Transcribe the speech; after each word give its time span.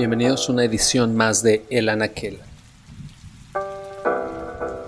Bienvenidos 0.00 0.48
a 0.48 0.52
una 0.54 0.64
edición 0.64 1.14
más 1.14 1.42
de 1.42 1.66
El 1.68 1.90
Anaquel. 1.90 2.38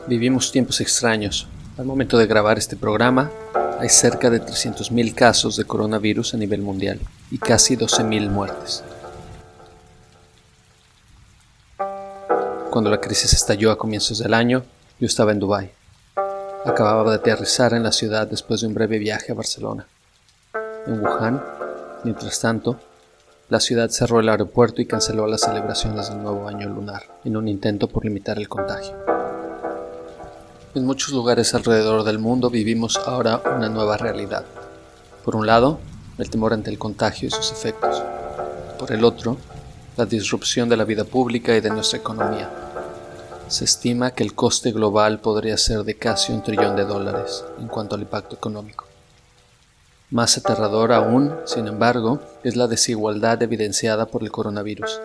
Vivimos 0.06 0.50
tiempos 0.50 0.80
extraños. 0.80 1.48
Al 1.76 1.84
momento 1.84 2.16
de 2.16 2.26
grabar 2.26 2.56
este 2.56 2.76
programa, 2.76 3.30
hay 3.78 3.90
cerca 3.90 4.30
de 4.30 4.40
300.000 4.40 5.14
casos 5.14 5.58
de 5.58 5.66
coronavirus 5.66 6.32
a 6.32 6.38
nivel 6.38 6.62
mundial 6.62 6.98
y 7.30 7.36
casi 7.36 7.76
12.000 7.76 8.30
muertes. 8.30 8.82
Cuando 12.70 12.88
la 12.88 12.98
crisis 12.98 13.34
estalló 13.34 13.70
a 13.70 13.76
comienzos 13.76 14.18
del 14.18 14.32
año, 14.32 14.64
yo 14.98 15.06
estaba 15.06 15.32
en 15.32 15.40
Dubái. 15.40 15.72
Acababa 16.64 17.10
de 17.10 17.16
aterrizar 17.18 17.74
en 17.74 17.82
la 17.82 17.92
ciudad 17.92 18.26
después 18.28 18.62
de 18.62 18.66
un 18.66 18.72
breve 18.72 18.98
viaje 18.98 19.32
a 19.32 19.34
Barcelona. 19.34 19.86
En 20.86 21.00
Wuhan, 21.00 21.44
mientras 22.02 22.40
tanto, 22.40 22.80
la 23.52 23.60
ciudad 23.60 23.90
cerró 23.90 24.18
el 24.18 24.30
aeropuerto 24.30 24.80
y 24.80 24.86
canceló 24.86 25.26
las 25.26 25.42
celebraciones 25.42 26.08
del 26.08 26.22
nuevo 26.22 26.48
año 26.48 26.70
lunar, 26.70 27.02
en 27.22 27.36
un 27.36 27.48
intento 27.48 27.86
por 27.86 28.02
limitar 28.02 28.38
el 28.38 28.48
contagio. 28.48 28.96
En 30.74 30.86
muchos 30.86 31.10
lugares 31.10 31.54
alrededor 31.54 32.02
del 32.02 32.18
mundo 32.18 32.48
vivimos 32.48 32.96
ahora 32.96 33.42
una 33.54 33.68
nueva 33.68 33.98
realidad. 33.98 34.46
Por 35.22 35.36
un 35.36 35.46
lado, 35.46 35.80
el 36.16 36.30
temor 36.30 36.54
ante 36.54 36.70
el 36.70 36.78
contagio 36.78 37.28
y 37.28 37.30
sus 37.30 37.52
efectos. 37.52 38.02
Por 38.78 38.90
el 38.90 39.04
otro, 39.04 39.36
la 39.98 40.06
disrupción 40.06 40.70
de 40.70 40.78
la 40.78 40.84
vida 40.84 41.04
pública 41.04 41.54
y 41.54 41.60
de 41.60 41.68
nuestra 41.68 41.98
economía. 41.98 42.48
Se 43.48 43.66
estima 43.66 44.12
que 44.12 44.24
el 44.24 44.34
coste 44.34 44.72
global 44.72 45.20
podría 45.20 45.58
ser 45.58 45.84
de 45.84 45.98
casi 45.98 46.32
un 46.32 46.42
trillón 46.42 46.74
de 46.74 46.86
dólares 46.86 47.44
en 47.60 47.68
cuanto 47.68 47.96
al 47.96 48.00
impacto 48.00 48.34
económico. 48.34 48.91
Más 50.12 50.36
aterrador 50.36 50.92
aún, 50.92 51.34
sin 51.46 51.66
embargo, 51.68 52.20
es 52.44 52.54
la 52.54 52.66
desigualdad 52.66 53.42
evidenciada 53.42 54.04
por 54.04 54.22
el 54.22 54.30
coronavirus. 54.30 55.00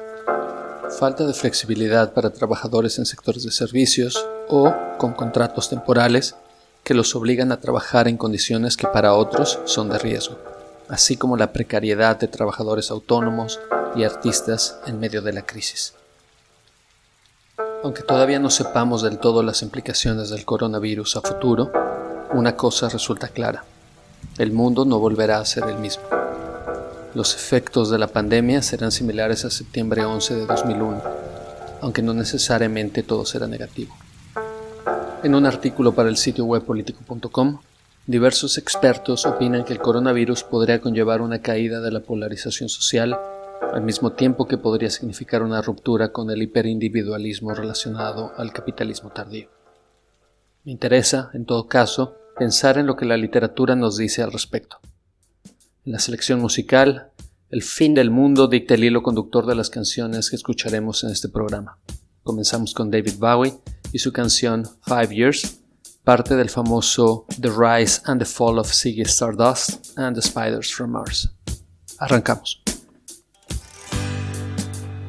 Falta 0.99 1.25
de 1.25 1.33
flexibilidad 1.33 2.11
para 2.11 2.31
trabajadores 2.31 2.99
en 2.99 3.05
sectores 3.05 3.43
de 3.43 3.51
servicios 3.51 4.27
o 4.49 4.75
con 4.97 5.13
contratos 5.13 5.69
temporales 5.69 6.35
que 6.83 6.93
los 6.93 7.15
obligan 7.15 7.53
a 7.53 7.61
trabajar 7.61 8.09
en 8.09 8.17
condiciones 8.17 8.75
que 8.75 8.85
para 8.87 9.13
otros 9.13 9.59
son 9.63 9.87
de 9.87 9.97
riesgo, 9.97 10.39
así 10.89 11.15
como 11.15 11.37
la 11.37 11.53
precariedad 11.53 12.19
de 12.19 12.27
trabajadores 12.27 12.91
autónomos 12.91 13.61
y 13.95 14.03
artistas 14.03 14.77
en 14.87 14.99
medio 14.99 15.21
de 15.21 15.31
la 15.31 15.43
crisis. 15.43 15.93
Aunque 17.81 18.03
todavía 18.03 18.39
no 18.39 18.49
sepamos 18.49 19.03
del 19.03 19.19
todo 19.19 19.41
las 19.41 19.61
implicaciones 19.61 20.31
del 20.31 20.43
coronavirus 20.43 21.15
a 21.15 21.21
futuro, 21.21 21.71
una 22.33 22.57
cosa 22.57 22.89
resulta 22.89 23.29
clara 23.29 23.63
el 24.37 24.51
mundo 24.51 24.85
no 24.85 24.99
volverá 24.99 25.39
a 25.39 25.45
ser 25.45 25.63
el 25.65 25.77
mismo. 25.77 26.03
Los 27.15 27.33
efectos 27.33 27.89
de 27.89 27.97
la 27.97 28.07
pandemia 28.07 28.61
serán 28.61 28.91
similares 28.91 29.45
a 29.45 29.49
septiembre 29.49 30.05
11 30.05 30.35
de 30.35 30.45
2001, 30.45 31.01
aunque 31.81 32.03
no 32.03 32.13
necesariamente 32.13 33.01
todo 33.01 33.25
será 33.25 33.47
negativo. 33.47 33.95
En 35.23 35.33
un 35.33 35.47
artículo 35.47 35.95
para 35.95 36.09
el 36.09 36.17
sitio 36.17 36.45
web 36.45 36.63
político.com, 36.63 37.59
diversos 38.05 38.59
expertos 38.59 39.25
opinan 39.25 39.65
que 39.65 39.73
el 39.73 39.79
coronavirus 39.79 40.43
podría 40.43 40.79
conllevar 40.79 41.21
una 41.21 41.41
caída 41.41 41.81
de 41.81 41.91
la 41.91 42.01
polarización 42.01 42.69
social, 42.69 43.17
al 43.73 43.81
mismo 43.81 44.11
tiempo 44.11 44.47
que 44.47 44.59
podría 44.59 44.91
significar 44.91 45.41
una 45.41 45.61
ruptura 45.63 46.11
con 46.11 46.29
el 46.29 46.43
hiperindividualismo 46.43 47.55
relacionado 47.55 48.31
al 48.37 48.53
capitalismo 48.53 49.09
tardío. 49.09 49.49
Me 50.63 50.71
interesa, 50.71 51.31
en 51.33 51.45
todo 51.45 51.67
caso, 51.67 52.15
pensar 52.37 52.77
en 52.77 52.85
lo 52.85 52.95
que 52.95 53.05
la 53.05 53.17
literatura 53.17 53.75
nos 53.75 53.97
dice 53.97 54.21
al 54.21 54.31
respecto. 54.31 54.79
En 55.85 55.93
la 55.93 55.99
selección 55.99 56.39
musical, 56.39 57.11
el 57.49 57.63
fin 57.63 57.93
del 57.93 58.11
mundo 58.11 58.47
dicta 58.47 58.75
el 58.75 58.83
hilo 58.83 59.01
conductor 59.01 59.45
de 59.45 59.55
las 59.55 59.69
canciones 59.69 60.29
que 60.29 60.35
escucharemos 60.35 61.03
en 61.03 61.11
este 61.11 61.29
programa. 61.29 61.79
Comenzamos 62.23 62.73
con 62.73 62.91
David 62.91 63.15
Bowie 63.17 63.53
y 63.91 63.99
su 63.99 64.11
canción 64.11 64.67
Five 64.85 65.15
Years, 65.15 65.59
parte 66.03 66.35
del 66.35 66.49
famoso 66.49 67.25
The 67.41 67.49
Rise 67.49 68.01
and 68.05 68.19
the 68.19 68.25
Fall 68.25 68.59
of 68.59 68.71
Ziggy 68.71 69.05
Stardust 69.05 69.97
and 69.97 70.15
the 70.15 70.21
Spiders 70.21 70.71
from 70.71 70.91
Mars. 70.91 71.29
Arrancamos. 71.99 72.61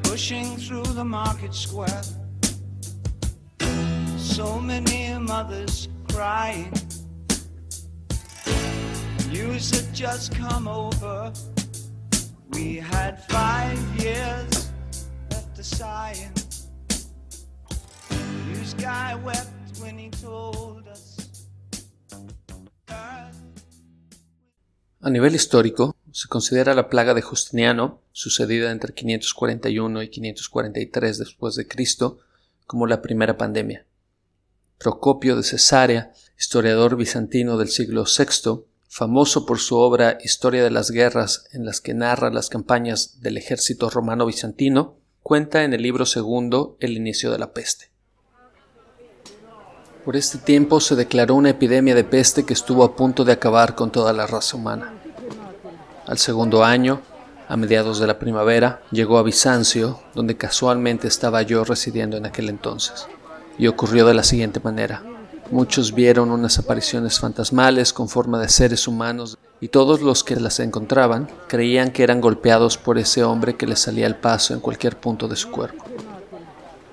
Pushing 0.03 0.57
through 0.57 0.95
the 0.95 1.05
market 1.05 1.53
square, 1.53 2.03
so 4.17 4.61
many 4.61 5.19
mothers 5.19 5.89
crying. 6.09 6.73
A 25.01 25.11
nivel 25.11 25.35
histórico, 25.35 25.95
se 26.11 26.29
considera 26.29 26.75
la 26.75 26.89
plaga 26.89 27.13
de 27.13 27.21
Justiniano, 27.21 28.01
sucedida 28.13 28.71
entre 28.71 28.95
541 28.95 30.03
y 30.03 30.09
543 30.09 31.19
después 31.19 31.55
de 31.55 31.69
Cristo, 31.69 32.19
como 32.67 32.87
la 32.87 33.03
primera 33.03 33.37
pandemia. 33.37 33.85
Procopio 34.79 35.37
de 35.37 35.43
Cesarea, 35.43 36.15
historiador 36.39 36.97
bizantino 36.97 37.59
del 37.59 37.69
siglo 37.69 38.05
VI, 38.05 38.65
famoso 38.89 39.47
por 39.47 39.59
su 39.59 39.77
obra 39.77 40.19
Historia 40.23 40.65
de 40.65 40.71
las 40.71 40.91
Guerras, 40.91 41.45
en 41.53 41.65
las 41.65 41.81
que 41.81 41.95
narra 41.95 42.31
las 42.31 42.49
campañas 42.49 43.21
del 43.21 43.37
ejército 43.37 43.91
romano 43.91 44.27
bizantino, 44.27 44.97
cuenta 45.23 45.63
en 45.65 45.75
el 45.75 45.83
libro 45.83 46.07
segundo 46.07 46.77
el 46.81 46.97
inicio 46.97 47.31
de 47.31 47.39
la 47.39 47.53
peste. 47.53 47.91
Por 50.05 50.17
este 50.17 50.39
tiempo 50.39 50.81
se 50.81 50.97
declaró 50.97 51.35
una 51.35 51.51
epidemia 51.51 51.95
de 51.95 52.05
peste 52.05 52.47
que 52.47 52.55
estuvo 52.55 52.83
a 52.83 52.97
punto 52.97 53.25
de 53.25 53.33
acabar 53.33 53.75
con 53.75 53.93
toda 53.93 54.15
la 54.15 54.27
raza 54.27 54.57
humana. 54.57 54.95
Al 56.07 56.17
segundo 56.17 56.65
año, 56.65 57.03
a 57.47 57.57
mediados 57.59 57.99
de 57.99 58.07
la 58.07 58.19
primavera, 58.19 58.83
llegó 58.91 59.19
a 59.19 59.23
Bizancio, 59.23 60.01
donde 60.15 60.39
casualmente 60.39 61.09
estaba 61.09 61.43
yo 61.43 61.63
residiendo 61.63 62.17
en 62.17 62.25
aquel 62.25 62.49
entonces, 62.49 63.07
y 63.59 63.67
ocurrió 63.67 64.07
de 64.07 64.15
la 64.15 64.23
siguiente 64.23 64.61
manera. 64.61 65.18
Muchos 65.51 65.95
vieron 65.95 66.31
unas 66.31 66.59
apariciones 66.59 67.21
fantasmales 67.21 67.95
con 67.95 68.11
forma 68.11 68.39
de 68.39 68.51
seres 68.51 68.87
humanos 68.87 69.39
y 69.63 69.69
todos 69.69 70.03
los 70.03 70.23
que 70.23 70.37
las 70.37 70.61
encontraban 70.61 71.27
creían 71.47 71.91
que 71.91 72.03
eran 72.03 72.21
golpeados 72.21 72.77
por 72.77 72.99
ese 72.99 73.25
hombre 73.25 73.57
que 73.57 73.67
les 73.67 73.79
salía 73.79 74.07
al 74.07 74.17
paso 74.17 74.53
en 74.53 74.61
cualquier 74.61 75.01
punto 75.01 75.27
de 75.27 75.37
su 75.37 75.51
cuerpo. 75.51 75.85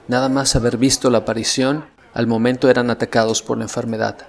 Nada 0.07 0.29
más 0.29 0.55
haber 0.55 0.77
visto 0.77 1.09
la 1.09 1.19
aparición, 1.19 1.83
al 2.13 2.27
momento 2.27 2.69
eran 2.69 2.89
atacados 2.89 3.41
por 3.41 3.57
la 3.57 3.65
enfermedad. 3.65 4.19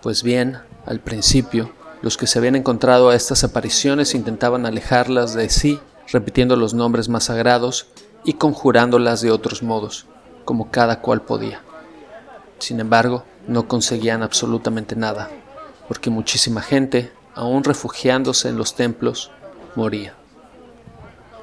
Pues 0.00 0.22
bien, 0.22 0.56
al 0.86 1.00
principio, 1.00 1.72
los 2.00 2.16
que 2.16 2.26
se 2.26 2.38
habían 2.38 2.56
encontrado 2.56 3.10
a 3.10 3.14
estas 3.14 3.44
apariciones 3.44 4.14
intentaban 4.14 4.64
alejarlas 4.64 5.34
de 5.34 5.50
sí, 5.50 5.78
repitiendo 6.10 6.56
los 6.56 6.72
nombres 6.72 7.10
más 7.10 7.24
sagrados 7.24 7.88
y 8.24 8.34
conjurándolas 8.34 9.20
de 9.20 9.30
otros 9.30 9.62
modos, 9.62 10.06
como 10.46 10.70
cada 10.70 11.02
cual 11.02 11.20
podía. 11.20 11.65
Sin 12.58 12.80
embargo, 12.80 13.24
no 13.46 13.68
conseguían 13.68 14.22
absolutamente 14.22 14.96
nada, 14.96 15.30
porque 15.88 16.10
muchísima 16.10 16.62
gente, 16.62 17.12
aún 17.34 17.64
refugiándose 17.64 18.48
en 18.48 18.56
los 18.56 18.74
templos, 18.74 19.30
moría. 19.74 20.14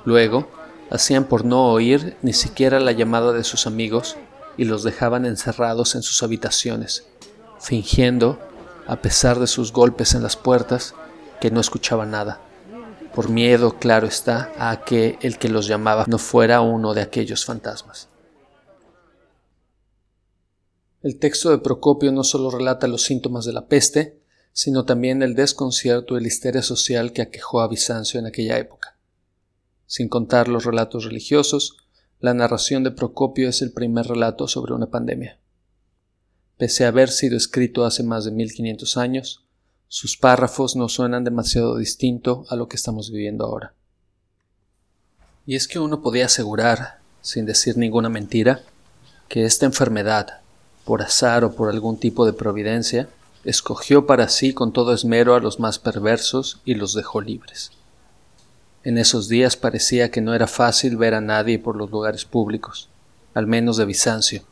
Luego, 0.05 0.47
hacían 0.89 1.25
por 1.25 1.45
no 1.45 1.67
oír 1.67 2.17
ni 2.21 2.33
siquiera 2.33 2.79
la 2.79 2.91
llamada 2.91 3.31
de 3.31 3.43
sus 3.43 3.67
amigos 3.67 4.17
y 4.57 4.65
los 4.65 4.83
dejaban 4.83 5.25
encerrados 5.25 5.95
en 5.95 6.03
sus 6.03 6.23
habitaciones, 6.23 7.07
fingiendo, 7.59 8.39
a 8.87 8.97
pesar 8.97 9.39
de 9.39 9.47
sus 9.47 9.71
golpes 9.71 10.13
en 10.13 10.23
las 10.23 10.35
puertas, 10.35 10.93
que 11.39 11.51
no 11.51 11.59
escuchaba 11.59 12.05
nada, 12.05 12.39
por 13.13 13.29
miedo, 13.29 13.77
claro 13.77 14.07
está, 14.07 14.51
a 14.57 14.83
que 14.83 15.17
el 15.21 15.37
que 15.37 15.49
los 15.49 15.67
llamaba 15.67 16.05
no 16.07 16.17
fuera 16.17 16.61
uno 16.61 16.93
de 16.93 17.01
aquellos 17.01 17.45
fantasmas. 17.45 18.09
El 21.03 21.19
texto 21.19 21.49
de 21.49 21.57
Procopio 21.57 22.13
no 22.13 22.23
solo 22.23 22.49
relata 22.49 22.87
los 22.87 23.03
síntomas 23.03 23.43
de 23.43 23.51
la 23.51 23.67
peste, 23.67 24.21
sino 24.53 24.85
también 24.85 25.21
el 25.21 25.35
desconcierto 25.35 26.17
y 26.17 26.21
la 26.21 26.27
histeria 26.27 26.61
social 26.61 27.11
que 27.11 27.21
aquejó 27.21 27.59
a 27.59 27.67
Bizancio 27.67 28.21
en 28.21 28.25
aquella 28.25 28.57
época. 28.57 28.97
Sin 29.85 30.07
contar 30.07 30.47
los 30.47 30.63
relatos 30.63 31.03
religiosos, 31.03 31.75
la 32.21 32.33
narración 32.33 32.85
de 32.85 32.91
Procopio 32.91 33.49
es 33.49 33.61
el 33.61 33.73
primer 33.73 34.07
relato 34.07 34.47
sobre 34.47 34.73
una 34.73 34.91
pandemia. 34.91 35.37
Pese 36.57 36.85
a 36.85 36.87
haber 36.87 37.09
sido 37.09 37.35
escrito 37.35 37.83
hace 37.83 38.03
más 38.03 38.23
de 38.23 38.31
1500 38.31 38.95
años, 38.95 39.43
sus 39.89 40.15
párrafos 40.15 40.77
no 40.77 40.87
suenan 40.87 41.25
demasiado 41.25 41.75
distinto 41.75 42.45
a 42.47 42.55
lo 42.55 42.69
que 42.69 42.77
estamos 42.77 43.11
viviendo 43.11 43.43
ahora. 43.43 43.73
Y 45.45 45.55
es 45.55 45.67
que 45.67 45.79
uno 45.79 46.01
podía 46.01 46.27
asegurar, 46.27 47.01
sin 47.19 47.45
decir 47.45 47.77
ninguna 47.77 48.07
mentira, 48.07 48.63
que 49.27 49.43
esta 49.43 49.65
enfermedad, 49.65 50.42
por 50.85 51.01
azar 51.01 51.43
o 51.43 51.53
por 51.53 51.69
algún 51.69 51.97
tipo 51.97 52.25
de 52.25 52.33
providencia, 52.33 53.09
escogió 53.43 54.05
para 54.05 54.29
sí 54.29 54.53
con 54.53 54.71
todo 54.71 54.93
esmero 54.93 55.35
a 55.35 55.39
los 55.39 55.59
más 55.59 55.79
perversos 55.79 56.59
y 56.65 56.75
los 56.75 56.93
dejó 56.93 57.21
libres. 57.21 57.71
En 58.83 58.97
esos 58.97 59.29
días 59.29 59.55
parecía 59.55 60.11
que 60.11 60.21
no 60.21 60.33
era 60.33 60.47
fácil 60.47 60.97
ver 60.97 61.13
a 61.13 61.21
nadie 61.21 61.59
por 61.59 61.75
los 61.75 61.89
lugares 61.89 62.25
públicos, 62.25 62.89
al 63.33 63.47
menos 63.47 63.77
de 63.77 63.85
Bizancio, 63.85 64.43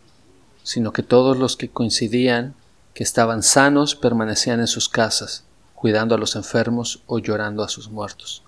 sino 0.63 0.93
que 0.93 1.03
todos 1.03 1.37
los 1.37 1.57
que 1.57 1.69
coincidían 1.69 2.55
que 2.93 3.03
estaban 3.03 3.43
sanos 3.43 3.95
permanecían 3.95 4.59
en 4.59 4.67
sus 4.67 4.89
casas, 4.89 5.43
cuidando 5.75 6.15
a 6.15 6.17
los 6.17 6.35
enfermos 6.35 7.01
o 7.07 7.19
llorando 7.19 7.63
a 7.63 7.69
sus 7.69 7.89
muertos. 7.89 8.43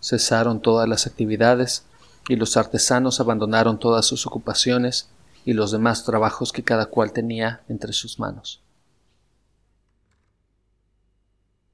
Cesaron 0.00 0.60
todas 0.60 0.88
las 0.88 1.06
actividades 1.06 1.84
y 2.28 2.36
los 2.36 2.56
artesanos 2.56 3.20
abandonaron 3.20 3.78
todas 3.78 4.06
sus 4.06 4.26
ocupaciones 4.26 5.08
y 5.44 5.52
los 5.52 5.72
demás 5.72 6.04
trabajos 6.04 6.52
que 6.52 6.64
cada 6.64 6.86
cual 6.86 7.12
tenía 7.12 7.62
entre 7.68 7.92
sus 7.92 8.18
manos. 8.18 8.62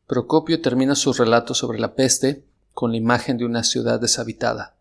Procopio 0.07 0.61
termina 0.61 0.97
su 0.97 1.13
relato 1.13 1.55
sobre 1.55 1.79
la 1.79 1.95
peste 1.95 2.45
con 2.75 2.91
la 2.91 2.97
imagen 2.97 3.39
de 3.39 3.45
una 3.45 3.63
ciudad 3.63 4.01
deshabitada, 4.01 4.75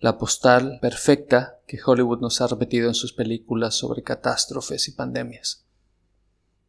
la 0.00 0.18
postal 0.18 0.78
perfecta 0.80 1.58
que 1.66 1.78
Hollywood 1.84 2.20
nos 2.20 2.40
ha 2.40 2.46
repetido 2.46 2.88
en 2.88 2.94
sus 2.94 3.12
películas 3.12 3.74
sobre 3.74 4.02
catástrofes 4.02 4.88
y 4.88 4.92
pandemias. 4.92 5.64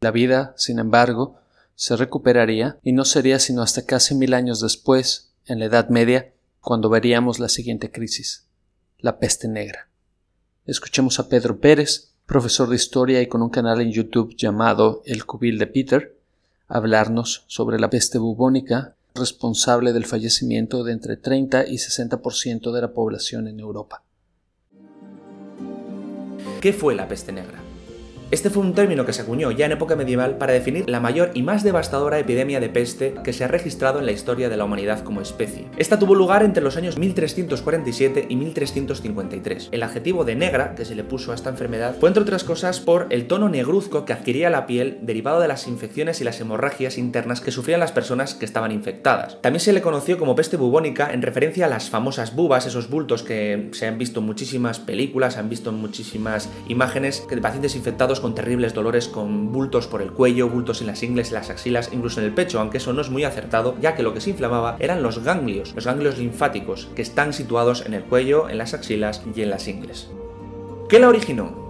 La 0.02 0.12
vida, 0.12 0.54
sin 0.58 0.80
embargo, 0.80 1.40
se 1.76 1.96
recuperaría 1.96 2.80
y 2.84 2.92
no 2.92 3.06
sería 3.06 3.40
sino 3.40 3.62
hasta 3.62 3.86
casi 3.86 4.16
mil 4.16 4.34
años 4.34 4.62
después, 4.62 5.32
en 5.46 5.60
la 5.60 5.66
Edad 5.66 5.90
Media, 5.90 6.34
cuando 6.60 6.90
veríamos 6.90 7.40
la 7.40 7.50
siguiente 7.50 7.92
crisis, 7.92 8.48
la 9.00 9.20
peste 9.20 9.48
negra. 9.48 9.88
Escuchemos 10.66 11.20
a 11.20 11.30
Pedro 11.30 11.60
Pérez, 11.60 12.10
profesor 12.26 12.68
de 12.68 12.76
historia 12.76 13.22
y 13.22 13.28
con 13.28 13.44
un 13.44 13.52
canal 13.52 13.82
en 13.82 13.92
YouTube 13.92 14.36
llamado 14.36 15.04
El 15.06 15.24
Cubil 15.24 15.60
de 15.60 15.68
Peter, 15.68 16.18
hablarnos 16.68 17.44
sobre 17.46 17.80
la 17.80 17.92
peste 17.92 18.18
bubónica 18.18 18.96
responsable 19.14 19.94
del 19.94 20.06
fallecimiento 20.06 20.84
de 20.84 20.94
entre 20.94 21.18
30 21.18 21.68
y 21.68 21.76
60% 21.76 22.72
de 22.72 22.82
la 22.82 22.94
población 22.94 23.48
en 23.48 23.60
Europa. 23.60 24.02
¿Qué 26.62 26.74
fue 26.74 26.96
la 26.96 27.08
peste 27.08 27.32
negra? 27.32 27.65
Este 28.32 28.50
fue 28.50 28.64
un 28.64 28.74
término 28.74 29.06
que 29.06 29.14
se 29.14 29.22
acuñó 29.22 29.52
ya 29.52 29.68
en 29.68 29.74
época 29.74 29.96
medieval 29.96 30.38
para 30.38 30.54
definir 30.54 30.90
la 30.90 31.00
mayor 31.00 31.30
y 31.36 31.44
más 31.44 31.64
devastadora 31.64 32.18
epidemia 32.18 32.60
de 32.60 32.70
peste 32.70 33.14
que 33.24 33.34
se 33.34 33.44
ha 33.44 33.48
registrado 33.48 34.00
en 34.00 34.08
la 34.08 34.14
historia 34.14 34.50
de 34.50 34.58
la 34.58 34.66
humanidad 34.66 35.04
como 35.04 35.22
especie. 35.22 35.68
Esta 35.78 36.00
tuvo 36.00 36.16
lugar 36.16 36.42
entre 36.42 36.64
los 36.64 36.76
años 36.76 36.98
1347 36.98 38.26
y 38.28 38.36
1353. 38.36 39.70
El 39.72 39.84
adjetivo 39.84 40.26
de 40.26 40.36
negra 40.36 40.74
que 40.74 40.86
se 40.86 40.96
le 40.96 41.04
puso 41.04 41.32
a 41.32 41.36
esta 41.36 41.52
enfermedad 41.52 41.98
fue 42.00 42.10
entre 42.10 42.24
otras 42.24 42.44
cosas 42.44 42.80
por 42.80 43.06
el 43.12 43.28
tono 43.28 43.48
negruzco 43.48 44.06
que 44.06 44.14
adquiría 44.14 44.50
la 44.50 44.66
piel 44.66 44.98
derivado 45.04 45.40
de 45.40 45.48
las 45.48 45.68
infecciones 45.68 46.20
y 46.20 46.24
las 46.24 46.42
hemorragias 46.42 46.98
internas 46.98 47.42
que 47.42 47.52
sufrían 47.52 47.80
las 47.80 47.92
personas 47.92 48.34
que 48.34 48.46
estaban 48.46 48.72
infectadas. 48.72 49.40
También 49.42 49.60
se 49.60 49.72
le 49.72 49.82
conoció 49.82 50.18
como 50.18 50.36
peste 50.36 50.58
bubónica 50.58 51.14
en 51.14 51.22
referencia 51.22 51.68
a 51.68 51.70
las 51.70 51.92
famosas 51.92 52.36
bubas, 52.36 52.66
esos 52.66 52.90
bultos 52.90 53.22
que 53.22 53.70
se 53.74 53.86
han 53.86 54.00
visto 54.00 54.20
en 54.20 54.26
muchísimas 54.26 54.80
películas, 54.80 55.36
se 55.36 55.40
han 55.40 55.50
visto 55.50 55.70
en 55.70 55.76
muchísimas 55.76 56.50
imágenes 56.68 57.24
de 57.30 57.38
pacientes 57.38 57.76
infectados 57.76 58.16
con 58.26 58.34
terribles 58.34 58.74
dolores, 58.74 59.08
con 59.08 59.52
bultos 59.52 59.86
por 59.86 60.02
el 60.02 60.12
cuello, 60.12 60.50
bultos 60.50 60.82
en 60.82 60.88
las 60.88 61.04
ingles, 61.04 61.28
en 61.28 61.36
las 61.36 61.52
axilas, 61.52 61.92
incluso 61.94 62.20
en 62.20 62.26
el 62.26 62.34
pecho, 62.34 62.60
aunque 62.60 62.80
eso 62.80 62.92
no 62.92 63.02
es 63.02 63.12
muy 63.12 63.24
acertado, 63.24 63.76
ya 63.80 63.94
que 63.94 64.02
lo 64.02 64.16
que 64.16 64.20
se 64.20 64.32
inflamaba 64.32 64.78
eran 64.80 65.04
los 65.04 65.24
ganglios, 65.24 65.76
los 65.76 65.86
ganglios 65.86 66.18
linfáticos, 66.18 66.90
que 66.96 67.04
están 67.04 67.34
situados 67.34 67.86
en 67.86 67.94
el 67.94 68.04
cuello, 68.04 68.50
en 68.50 68.58
las 68.58 68.74
axilas 68.74 69.22
y 69.36 69.44
en 69.44 69.52
las 69.52 69.68
ingles. 69.68 70.10
¿Qué 70.90 70.98
la 70.98 71.10
originó? 71.10 71.65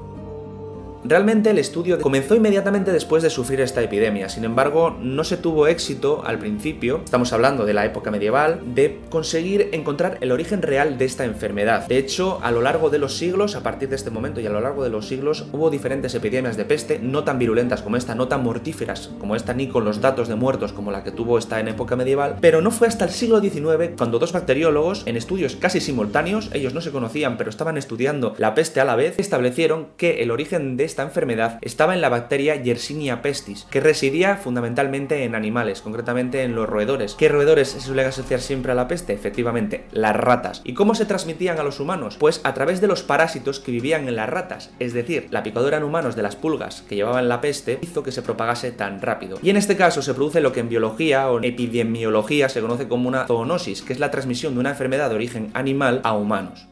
Realmente 1.08 1.52
el 1.52 1.60
estudio 1.60 2.02
comenzó 2.02 2.34
inmediatamente 2.34 2.92
después 2.92 3.22
de 3.22 3.30
sufrir 3.30 3.62
esta 3.62 3.84
epidemia, 3.84 4.28
sin 4.28 4.44
embargo 4.44 4.98
no 5.00 5.24
se 5.24 5.38
tuvo 5.38 5.68
éxito 5.68 6.24
al 6.26 6.40
principio, 6.40 7.02
estamos 7.06 7.32
hablando 7.32 7.64
de 7.64 7.76
la 7.76 7.86
época 7.86 8.10
medieval, 8.10 8.60
de 8.74 9.02
conseguir 9.12 9.70
encontrar 9.72 10.18
el 10.22 10.32
origen 10.32 10.64
real 10.64 10.98
de 10.98 11.06
esta 11.06 11.24
enfermedad. 11.24 11.86
De 11.88 12.00
hecho, 12.00 12.40
a 12.42 12.50
lo 12.50 12.64
largo 12.64 12.90
de 12.90 12.98
los 12.98 13.14
siglos, 13.14 13.56
a 13.56 13.62
partir 13.62 13.88
de 13.88 13.98
este 13.98 14.10
momento 14.10 14.42
y 14.42 14.48
a 14.48 14.50
lo 14.50 14.62
largo 14.62 14.84
de 14.84 14.90
los 14.90 15.08
siglos, 15.08 15.46
hubo 15.52 15.70
diferentes 15.70 16.16
epidemias 16.16 16.58
de 16.58 16.66
peste, 16.66 16.98
no 16.98 17.24
tan 17.24 17.38
virulentas 17.38 17.84
como 17.84 17.98
esta, 17.98 18.16
no 18.16 18.28
tan 18.28 18.42
mortíferas 18.42 19.12
como 19.20 19.36
esta, 19.36 19.54
ni 19.54 19.68
con 19.68 19.86
los 19.86 20.02
datos 20.02 20.28
de 20.28 20.34
muertos 20.34 20.74
como 20.74 20.90
la 20.90 21.04
que 21.04 21.12
tuvo 21.12 21.38
esta 21.38 21.60
en 21.60 21.68
época 21.68 21.96
medieval, 21.96 22.38
pero 22.42 22.62
no 22.62 22.72
fue 22.72 22.88
hasta 22.88 23.06
el 23.06 23.12
siglo 23.12 23.42
XIX 23.42 23.92
cuando 23.96 24.18
dos 24.18 24.34
bacteriólogos, 24.34 25.04
en 25.06 25.18
estudios 25.18 25.56
casi 25.56 25.82
simultáneos, 25.82 26.50
ellos 26.52 26.74
no 26.74 26.82
se 26.82 26.90
conocían 26.90 27.38
pero 27.38 27.52
estaban 27.52 27.78
estudiando 27.78 28.34
la 28.40 28.56
peste 28.56 28.82
a 28.82 28.86
la 28.86 28.96
vez, 28.96 29.20
establecieron 29.20 29.90
que 29.98 30.24
el 30.24 30.32
origen 30.32 30.78
de 30.78 30.95
esta 30.95 30.95
esta 30.96 31.04
enfermedad 31.04 31.60
estaba 31.62 31.94
en 31.94 32.00
la 32.00 32.08
bacteria 32.08 32.56
Yersinia 32.56 33.22
pestis, 33.22 33.68
que 33.70 33.82
residía 33.82 34.38
fundamentalmente 34.38 35.26
en 35.26 35.36
animales, 35.36 35.82
concretamente 35.82 36.44
en 36.44 36.56
los 36.56 36.70
roedores. 36.70 37.16
¿Qué 37.16 37.28
roedores 37.28 37.68
se 37.72 37.82
suelen 37.82 38.08
asociar 38.08 38.40
siempre 38.40 38.72
a 38.72 38.76
la 38.76 38.88
peste? 38.88 39.12
Efectivamente, 39.12 39.88
las 39.92 40.16
ratas. 40.16 40.62
¿Y 40.64 40.74
cómo 40.74 40.96
se 40.96 41.06
transmitían 41.06 41.60
a 41.60 41.64
los 41.64 41.82
humanos? 41.82 42.16
Pues 42.18 42.40
a 42.46 42.54
través 42.54 42.80
de 42.80 42.88
los 42.88 43.04
parásitos 43.04 43.60
que 43.60 43.74
vivían 43.74 44.08
en 44.08 44.16
las 44.16 44.30
ratas, 44.30 44.72
es 44.80 44.94
decir, 44.94 45.28
la 45.32 45.44
picadura 45.44 45.76
en 45.76 45.84
humanos 45.84 46.16
de 46.16 46.24
las 46.24 46.38
pulgas 46.38 46.84
que 46.88 46.96
llevaban 46.96 47.28
la 47.28 47.42
peste 47.42 47.78
hizo 47.82 48.02
que 48.02 48.14
se 48.14 48.22
propagase 48.22 48.72
tan 48.72 49.02
rápido. 49.02 49.38
Y 49.44 49.50
en 49.50 49.58
este 49.58 49.76
caso 49.76 50.02
se 50.02 50.14
produce 50.14 50.40
lo 50.40 50.54
que 50.54 50.62
en 50.62 50.70
biología 50.70 51.30
o 51.30 51.40
en 51.40 51.44
epidemiología 51.44 52.48
se 52.48 52.62
conoce 52.62 52.88
como 52.88 53.10
una 53.10 53.28
zoonosis, 53.28 53.82
que 53.82 53.92
es 53.92 54.00
la 54.00 54.12
transmisión 54.12 54.54
de 54.54 54.62
una 54.62 54.70
enfermedad 54.70 55.10
de 55.10 55.16
origen 55.16 55.52
animal 55.56 56.00
a 56.06 56.14
humanos. 56.14 56.70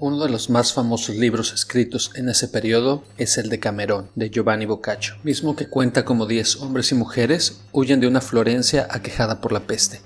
Uno 0.00 0.22
de 0.22 0.30
los 0.30 0.48
más 0.48 0.72
famosos 0.72 1.16
libros 1.16 1.52
escritos 1.52 2.12
en 2.14 2.28
ese 2.28 2.46
periodo 2.46 3.02
es 3.16 3.36
el 3.36 3.48
de 3.48 3.58
Camerón, 3.58 4.10
de 4.14 4.30
Giovanni 4.30 4.64
Boccaccio, 4.64 5.16
mismo 5.24 5.56
que 5.56 5.68
cuenta 5.68 6.04
como 6.04 6.26
diez 6.26 6.54
hombres 6.56 6.92
y 6.92 6.94
mujeres 6.94 7.62
huyen 7.72 7.98
de 7.98 8.06
una 8.06 8.20
Florencia 8.20 8.86
aquejada 8.88 9.40
por 9.40 9.50
la 9.50 9.66
peste. 9.66 10.00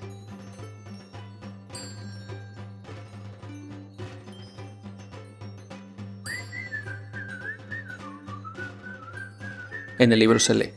En 9.99 10.11
el 10.11 10.19
libro 10.19 10.39
se 10.39 10.55
lee. 10.55 10.73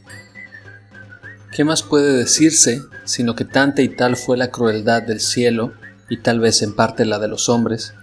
¿Qué 1.54 1.64
más 1.64 1.84
puede 1.84 2.12
decirse 2.18 2.82
sino 3.06 3.36
que 3.36 3.46
tanta 3.46 3.82
y 3.82 3.90
tal 3.90 4.18
fue 4.18 4.36
la 4.36 4.52
crueldad 4.52 5.04
del 5.04 5.22
cielo, 5.22 5.74
y 6.10 6.18
tal 6.18 6.40
vez 6.40 6.62
en 6.62 6.76
parte 6.76 7.06
la 7.06 7.20
de 7.20 7.28
los 7.28 7.50
hombres, 7.50 7.94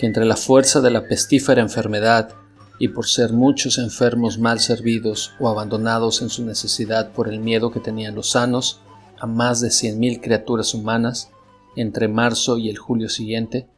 que 0.00 0.06
entre 0.06 0.24
la 0.24 0.36
fuerza 0.36 0.80
de 0.80 0.90
la 0.90 1.06
pestífera 1.06 1.60
enfermedad 1.60 2.30
y 2.78 2.88
por 2.88 3.06
ser 3.06 3.34
muchos 3.34 3.76
enfermos 3.76 4.38
mal 4.38 4.58
servidos 4.58 5.34
o 5.38 5.50
abandonados 5.50 6.22
en 6.22 6.30
su 6.30 6.42
necesidad 6.42 7.12
por 7.12 7.28
el 7.28 7.38
miedo 7.38 7.70
que 7.70 7.80
tenían 7.80 8.14
los 8.14 8.30
sanos 8.30 8.80
a 9.18 9.26
más 9.26 9.60
de 9.60 9.70
cien 9.70 9.98
mil 9.98 10.22
criaturas 10.22 10.72
humanas, 10.72 11.30
entre 11.76 12.08
marzo 12.08 12.56
y 12.56 12.70
el 12.70 12.78
julio 12.78 13.10
siguiente, 13.10 13.68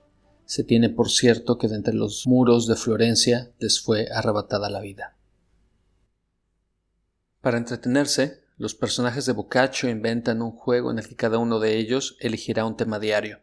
se 0.44 0.62
tiene 0.62 0.90
por 0.90 1.10
cierto 1.10 1.58
que 1.58 1.66
de 1.66 1.74
entre 1.74 1.94
los 1.94 2.24
muros 2.28 2.68
de 2.68 2.76
Florencia 2.76 3.50
les 3.58 3.80
fue 3.80 4.06
arrebatada 4.14 4.70
la 4.70 4.80
vida. 4.80 5.16
Para 7.40 7.58
entretenerse, 7.58 8.44
los 8.58 8.76
personajes 8.76 9.26
de 9.26 9.32
Boccaccio 9.32 9.90
inventan 9.90 10.40
un 10.40 10.52
juego 10.52 10.92
en 10.92 11.00
el 11.00 11.08
que 11.08 11.16
cada 11.16 11.38
uno 11.38 11.58
de 11.58 11.78
ellos 11.78 12.16
elegirá 12.20 12.64
un 12.64 12.76
tema 12.76 13.00
diario, 13.00 13.40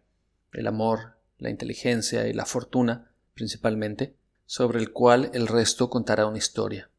el 0.54 0.66
amor, 0.66 1.19
la 1.40 1.50
inteligencia 1.50 2.28
y 2.28 2.34
la 2.34 2.46
fortuna, 2.46 3.12
principalmente, 3.34 4.16
sobre 4.46 4.80
el 4.80 4.92
cual 4.92 5.32
el 5.34 5.48
resto 5.48 5.90
contará 5.90 6.26
una 6.26 6.38
historia. 6.38 6.90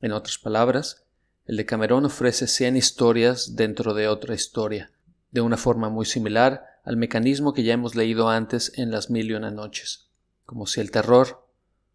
En 0.00 0.12
otras 0.12 0.38
palabras, 0.38 1.04
el 1.46 1.56
de 1.56 1.66
Camerón 1.66 2.04
ofrece 2.04 2.46
cien 2.46 2.76
historias 2.76 3.56
dentro 3.56 3.94
de 3.94 4.08
otra 4.08 4.34
historia, 4.34 4.90
de 5.30 5.40
una 5.40 5.56
forma 5.56 5.88
muy 5.88 6.06
similar 6.06 6.64
al 6.84 6.96
mecanismo 6.96 7.52
que 7.52 7.62
ya 7.62 7.74
hemos 7.74 7.94
leído 7.94 8.28
antes 8.28 8.72
en 8.76 8.90
las 8.90 9.10
mil 9.10 9.30
y 9.30 9.34
una 9.34 9.50
noches, 9.50 10.08
como 10.44 10.66
si 10.66 10.80
el 10.80 10.90
terror, 10.90 11.46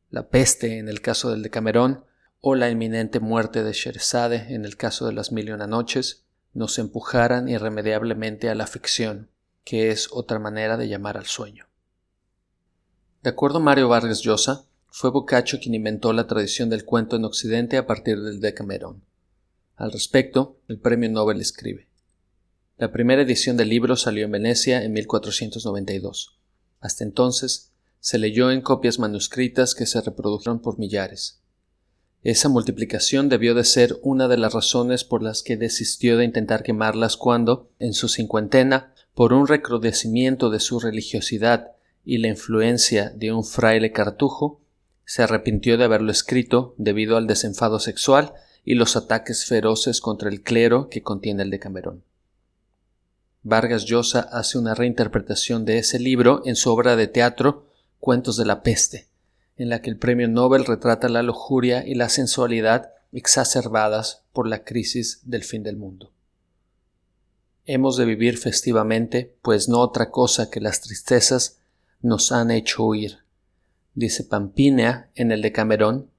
la 0.09 0.29
peste 0.29 0.77
en 0.77 0.87
el 0.87 1.01
caso 1.01 1.31
del 1.31 1.43
de 1.43 1.49
Camerón, 1.49 2.05
o 2.39 2.55
la 2.55 2.69
inminente 2.69 3.19
muerte 3.19 3.63
de 3.63 3.73
Sherzade 3.73 4.53
en 4.53 4.63
el 4.63 4.77
caso 4.77 5.05
de 5.07 5.13
las 5.13 5.31
mil 5.31 5.49
y 5.49 5.51
una 5.51 5.67
noches, 5.67 6.25
nos 6.53 6.79
empujaran 6.79 7.49
irremediablemente 7.49 8.49
a 8.49 8.55
la 8.55 8.67
ficción, 8.67 9.29
que 9.67 9.91
es 9.91 10.07
otra 10.13 10.39
manera 10.39 10.77
de 10.77 10.87
llamar 10.87 11.17
al 11.17 11.25
sueño. 11.25 11.65
De 13.21 13.31
acuerdo 13.31 13.57
a 13.57 13.61
Mario 13.61 13.89
Vargas 13.89 14.21
Llosa, 14.21 14.65
fue 14.87 15.11
Boccaccio 15.11 15.59
quien 15.59 15.75
inventó 15.75 16.13
la 16.13 16.25
tradición 16.25 16.69
del 16.69 16.85
cuento 16.85 17.17
en 17.17 17.25
Occidente 17.25 17.75
a 17.75 17.85
partir 17.85 18.21
del 18.21 18.39
Decamerón. 18.39 19.03
Al 19.75 19.91
respecto, 19.91 20.61
el 20.69 20.79
premio 20.79 21.09
Nobel 21.09 21.41
escribe. 21.41 21.89
La 22.77 22.93
primera 22.93 23.23
edición 23.23 23.57
del 23.57 23.67
libro 23.67 23.97
salió 23.97 24.23
en 24.23 24.31
Venecia 24.31 24.85
en 24.85 24.93
1492. 24.93 26.39
Hasta 26.79 27.03
entonces, 27.03 27.73
se 27.99 28.19
leyó 28.19 28.51
en 28.51 28.61
copias 28.61 28.99
manuscritas 28.99 29.75
que 29.75 29.85
se 29.85 29.99
reprodujeron 29.99 30.61
por 30.61 30.79
millares. 30.79 31.41
Esa 32.23 32.47
multiplicación 32.47 33.27
debió 33.27 33.53
de 33.53 33.65
ser 33.65 33.99
una 34.01 34.29
de 34.29 34.37
las 34.37 34.53
razones 34.53 35.03
por 35.03 35.21
las 35.21 35.43
que 35.43 35.57
desistió 35.57 36.15
de 36.15 36.23
intentar 36.23 36.63
quemarlas 36.63 37.17
cuando, 37.17 37.69
en 37.79 37.91
su 37.91 38.07
cincuentena, 38.07 38.93
por 39.17 39.33
un 39.33 39.47
recrudecimiento 39.47 40.51
de 40.51 40.59
su 40.59 40.79
religiosidad 40.79 41.71
y 42.05 42.19
la 42.19 42.27
influencia 42.27 43.09
de 43.09 43.33
un 43.33 43.43
fraile 43.43 43.91
cartujo, 43.91 44.61
se 45.05 45.23
arrepintió 45.23 45.75
de 45.75 45.85
haberlo 45.85 46.11
escrito 46.11 46.75
debido 46.77 47.17
al 47.17 47.25
desenfado 47.25 47.79
sexual 47.79 48.33
y 48.63 48.75
los 48.75 48.95
ataques 48.95 49.45
feroces 49.45 50.01
contra 50.01 50.29
el 50.29 50.43
clero 50.43 50.87
que 50.89 51.01
contiene 51.01 51.41
el 51.41 51.49
Decamerón. 51.49 52.03
Vargas 53.41 53.85
Llosa 53.85 54.19
hace 54.19 54.59
una 54.59 54.75
reinterpretación 54.75 55.65
de 55.65 55.79
ese 55.79 55.97
libro 55.97 56.43
en 56.45 56.55
su 56.55 56.71
obra 56.71 56.95
de 56.95 57.07
teatro 57.07 57.65
Cuentos 57.99 58.37
de 58.37 58.45
la 58.45 58.61
peste, 58.61 59.07
en 59.57 59.69
la 59.69 59.81
que 59.81 59.89
el 59.89 59.97
premio 59.97 60.27
Nobel 60.27 60.63
retrata 60.63 61.09
la 61.09 61.23
lujuria 61.23 61.83
y 61.87 61.95
la 61.95 62.09
sensualidad 62.09 62.91
exacerbadas 63.11 64.21
por 64.31 64.47
la 64.47 64.63
crisis 64.63 65.21
del 65.23 65.43
fin 65.43 65.63
del 65.63 65.75
mundo. 65.75 66.11
Hemos 67.69 67.97
de 67.97 68.05
vivir 68.05 68.37
festivamente, 68.37 69.35
pues 69.41 69.67
no 69.67 69.79
otra 69.79 70.09
cosa 70.09 70.49
que 70.49 70.61
las 70.61 70.79
tristezas 70.79 71.59
nos 72.01 72.31
han 72.31 72.49
hecho 72.49 72.85
huir, 72.85 73.19
dice 73.93 74.23
Pampinea 74.23 75.09
en 75.15 75.33
el 75.33 75.41
Decamerón, 75.41 76.09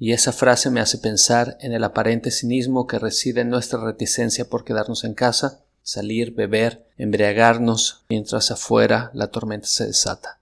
y 0.00 0.10
esa 0.10 0.32
frase 0.32 0.70
me 0.70 0.80
hace 0.80 0.98
pensar 0.98 1.56
en 1.60 1.72
el 1.72 1.84
aparente 1.84 2.32
cinismo 2.32 2.88
que 2.88 2.98
reside 2.98 3.42
en 3.42 3.48
nuestra 3.48 3.80
reticencia 3.80 4.48
por 4.50 4.64
quedarnos 4.64 5.04
en 5.04 5.14
casa, 5.14 5.62
salir, 5.82 6.32
beber, 6.34 6.88
embriagarnos, 6.96 8.04
mientras 8.08 8.50
afuera 8.50 9.12
la 9.14 9.28
tormenta 9.28 9.68
se 9.68 9.86
desata. 9.86 10.40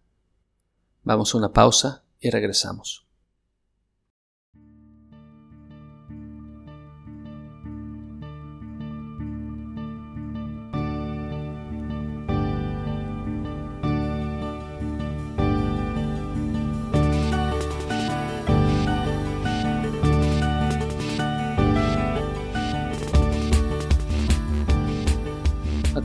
Vamos 1.03 1.35
a 1.35 1.39
una 1.39 1.53
pausa 1.53 2.03
y 2.19 2.31
regresamos. 2.31 3.06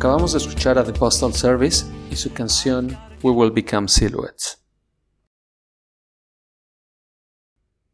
Acabamos 0.02 0.32
de 0.32 0.40
escuchar 0.40 0.80
a 0.80 0.84
The 0.84 0.94
Postal 0.94 1.32
Service 1.32 1.86
y 2.10 2.16
su 2.16 2.34
canción 2.34 2.98
We 3.22 3.30
Will 3.30 3.52
Become 3.52 3.88
Silhouettes. 3.88 4.60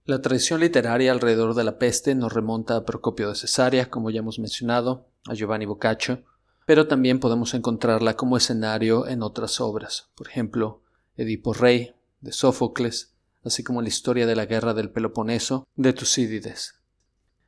La 0.06 0.22
tradición 0.22 0.62
literaria 0.62 1.12
alrededor 1.12 1.54
de 1.54 1.66
la 1.66 1.78
peste 1.78 2.16
nos 2.16 2.32
remonta 2.32 2.78
a 2.78 2.86
Procopio 2.86 3.28
de 3.28 3.36
Cesarea, 3.36 3.90
como 3.90 4.10
ya 4.10 4.20
hemos 4.20 4.40
mencionado, 4.40 5.10
a 5.28 5.34
Giovanni 5.34 5.66
Boccaccio, 5.66 6.24
pero 6.66 6.88
también 6.88 7.20
podemos 7.20 7.54
encontrarla 7.54 8.16
como 8.16 8.38
escenario 8.38 9.06
en 9.06 9.22
otras 9.22 9.60
obras, 9.60 10.10
por 10.16 10.30
ejemplo, 10.30 10.84
Edipo 11.18 11.52
Rey, 11.52 11.94
de 12.22 12.32
Sófocles, 12.32 13.18
así 13.44 13.66
como 13.66 13.82
la 13.82 13.90
historia 13.90 14.26
de 14.26 14.38
la 14.38 14.46
guerra 14.46 14.74
del 14.74 14.92
Peloponeso, 14.92 15.68
de 15.76 15.92
Tucídides. 15.92 16.76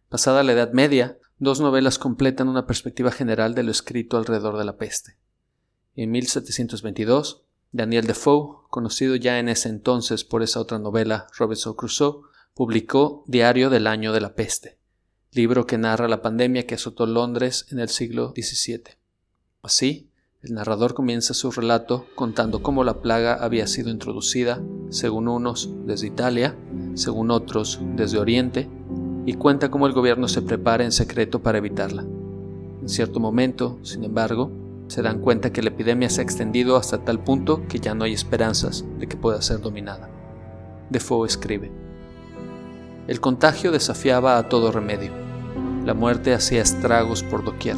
Pasada 0.09 0.43
la 0.43 0.51
Edad 0.51 0.73
Media, 0.73 1.17
dos 1.39 1.61
novelas 1.61 1.97
completan 1.97 2.49
una 2.49 2.67
perspectiva 2.67 3.11
general 3.11 3.55
de 3.55 3.63
lo 3.63 3.71
escrito 3.71 4.17
alrededor 4.17 4.57
de 4.57 4.65
la 4.65 4.77
peste. 4.77 5.17
En 5.95 6.11
1722, 6.11 7.43
Daniel 7.71 8.05
Defoe, 8.05 8.67
conocido 8.69 9.15
ya 9.15 9.39
en 9.39 9.49
ese 9.49 9.69
entonces 9.69 10.23
por 10.23 10.43
esa 10.43 10.59
otra 10.59 10.79
novela, 10.79 11.27
Robinson 11.37 11.73
Crusoe, 11.73 12.21
publicó 12.53 13.23
Diario 13.27 13.69
del 13.69 13.87
Año 13.87 14.11
de 14.11 14.21
la 14.21 14.35
Peste, 14.35 14.77
libro 15.31 15.65
que 15.65 15.77
narra 15.77 16.07
la 16.07 16.21
pandemia 16.21 16.67
que 16.67 16.75
azotó 16.75 17.05
Londres 17.05 17.67
en 17.71 17.79
el 17.79 17.89
siglo 17.89 18.33
XVII. 18.35 18.83
Así, 19.61 20.09
el 20.41 20.53
narrador 20.53 20.93
comienza 20.93 21.33
su 21.33 21.51
relato 21.51 22.07
contando 22.15 22.61
cómo 22.63 22.83
la 22.83 23.01
plaga 23.01 23.35
había 23.35 23.67
sido 23.67 23.89
introducida, 23.89 24.61
según 24.89 25.27
unos, 25.27 25.69
desde 25.85 26.07
Italia, 26.07 26.57
según 26.95 27.29
otros, 27.29 27.79
desde 27.95 28.17
Oriente, 28.17 28.69
y 29.29 29.35
cuenta 29.35 29.69
cómo 29.69 29.85
el 29.85 29.93
gobierno 29.93 30.27
se 30.27 30.41
prepara 30.41 30.83
en 30.83 30.91
secreto 30.91 31.37
para 31.43 31.59
evitarla. 31.59 32.01
En 32.01 32.89
cierto 32.89 33.19
momento, 33.19 33.77
sin 33.83 34.03
embargo, 34.03 34.49
se 34.87 35.03
dan 35.03 35.19
cuenta 35.19 35.53
que 35.53 35.61
la 35.61 35.69
epidemia 35.69 36.09
se 36.09 36.21
ha 36.21 36.23
extendido 36.23 36.77
hasta 36.77 37.05
tal 37.05 37.19
punto 37.19 37.61
que 37.67 37.79
ya 37.79 37.93
no 37.93 38.05
hay 38.05 38.13
esperanzas 38.13 38.85
de 38.97 39.05
que 39.05 39.17
pueda 39.17 39.39
ser 39.43 39.61
dominada. 39.61 40.09
Defoe 40.89 41.27
escribe. 41.27 41.71
El 43.07 43.21
contagio 43.21 43.71
desafiaba 43.71 44.39
a 44.39 44.49
todo 44.49 44.71
remedio. 44.71 45.11
La 45.85 45.93
muerte 45.93 46.33
hacía 46.33 46.63
estragos 46.63 47.21
por 47.21 47.43
doquier. 47.43 47.77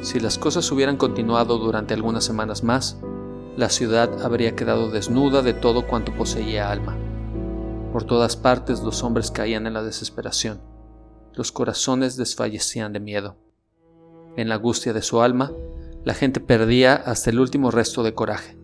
Si 0.00 0.18
las 0.18 0.38
cosas 0.38 0.72
hubieran 0.72 0.96
continuado 0.96 1.58
durante 1.58 1.92
algunas 1.92 2.24
semanas 2.24 2.64
más, 2.64 2.96
la 3.58 3.68
ciudad 3.68 4.22
habría 4.24 4.56
quedado 4.56 4.90
desnuda 4.90 5.42
de 5.42 5.52
todo 5.52 5.86
cuanto 5.86 6.14
poseía 6.14 6.70
alma. 6.70 6.96
Por 7.92 8.04
todas 8.04 8.36
partes 8.36 8.82
los 8.82 9.02
hombres 9.02 9.30
caían 9.30 9.66
en 9.66 9.74
la 9.74 9.82
desesperación. 9.82 10.60
Los 11.34 11.52
corazones 11.52 12.16
desfallecían 12.16 12.92
de 12.92 13.00
miedo. 13.00 13.36
En 14.36 14.48
la 14.48 14.56
angustia 14.56 14.92
de 14.92 15.02
su 15.02 15.22
alma, 15.22 15.52
la 16.04 16.14
gente 16.14 16.40
perdía 16.40 16.94
hasta 16.94 17.30
el 17.30 17.40
último 17.40 17.70
resto 17.70 18.02
de 18.02 18.14
coraje, 18.14 18.56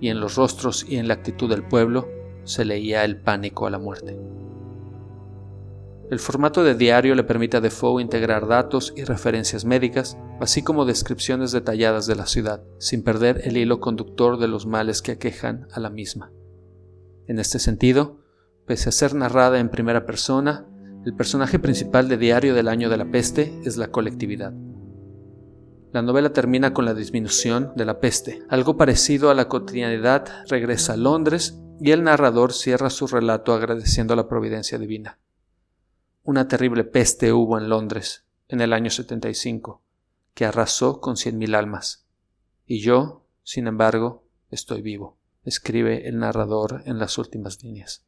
y 0.00 0.08
en 0.08 0.20
los 0.20 0.36
rostros 0.36 0.86
y 0.88 0.96
en 0.96 1.08
la 1.08 1.14
actitud 1.14 1.48
del 1.48 1.62
pueblo 1.62 2.08
se 2.44 2.64
leía 2.64 3.04
el 3.04 3.20
pánico 3.20 3.66
a 3.66 3.70
la 3.70 3.78
muerte. 3.78 4.18
El 6.10 6.18
formato 6.18 6.62
de 6.62 6.74
diario 6.74 7.14
le 7.14 7.24
permite 7.24 7.56
a 7.56 7.60
Defoe 7.60 8.02
integrar 8.02 8.46
datos 8.46 8.92
y 8.96 9.04
referencias 9.04 9.64
médicas, 9.64 10.18
así 10.40 10.62
como 10.62 10.84
descripciones 10.84 11.52
detalladas 11.52 12.06
de 12.06 12.14
la 12.14 12.26
ciudad, 12.26 12.62
sin 12.78 13.02
perder 13.02 13.40
el 13.44 13.56
hilo 13.56 13.80
conductor 13.80 14.38
de 14.38 14.48
los 14.48 14.66
males 14.66 15.00
que 15.00 15.12
aquejan 15.12 15.66
a 15.72 15.80
la 15.80 15.90
misma. 15.90 16.30
En 17.26 17.38
este 17.38 17.58
sentido, 17.58 18.23
pese 18.66 18.88
a 18.88 18.92
ser 18.92 19.14
narrada 19.14 19.58
en 19.58 19.68
primera 19.68 20.06
persona, 20.06 20.66
el 21.04 21.14
personaje 21.14 21.58
principal 21.58 22.08
de 22.08 22.16
Diario 22.16 22.54
del 22.54 22.68
Año 22.68 22.88
de 22.88 22.96
la 22.96 23.10
Peste 23.10 23.60
es 23.64 23.76
la 23.76 23.88
colectividad. 23.88 24.52
La 25.92 26.02
novela 26.02 26.32
termina 26.32 26.74
con 26.74 26.86
la 26.86 26.94
disminución 26.94 27.72
de 27.76 27.84
la 27.84 28.00
peste. 28.00 28.42
Algo 28.48 28.76
parecido 28.76 29.30
a 29.30 29.34
la 29.34 29.46
cotidianidad 29.46 30.26
regresa 30.48 30.94
a 30.94 30.96
Londres 30.96 31.60
y 31.78 31.92
el 31.92 32.02
narrador 32.02 32.52
cierra 32.52 32.90
su 32.90 33.06
relato 33.06 33.52
agradeciendo 33.52 34.16
la 34.16 34.26
providencia 34.26 34.76
divina. 34.76 35.18
Una 36.24 36.48
terrible 36.48 36.82
peste 36.82 37.32
hubo 37.32 37.58
en 37.58 37.68
Londres 37.68 38.24
en 38.48 38.60
el 38.60 38.72
año 38.72 38.90
75, 38.90 39.82
que 40.34 40.46
arrasó 40.46 41.00
con 41.00 41.16
cien 41.16 41.38
mil 41.38 41.54
almas. 41.54 42.06
Y 42.66 42.80
yo, 42.80 43.26
sin 43.42 43.66
embargo, 43.66 44.24
estoy 44.50 44.82
vivo, 44.82 45.18
escribe 45.44 46.08
el 46.08 46.18
narrador 46.18 46.82
en 46.86 46.98
las 46.98 47.18
últimas 47.18 47.62
líneas. 47.62 48.04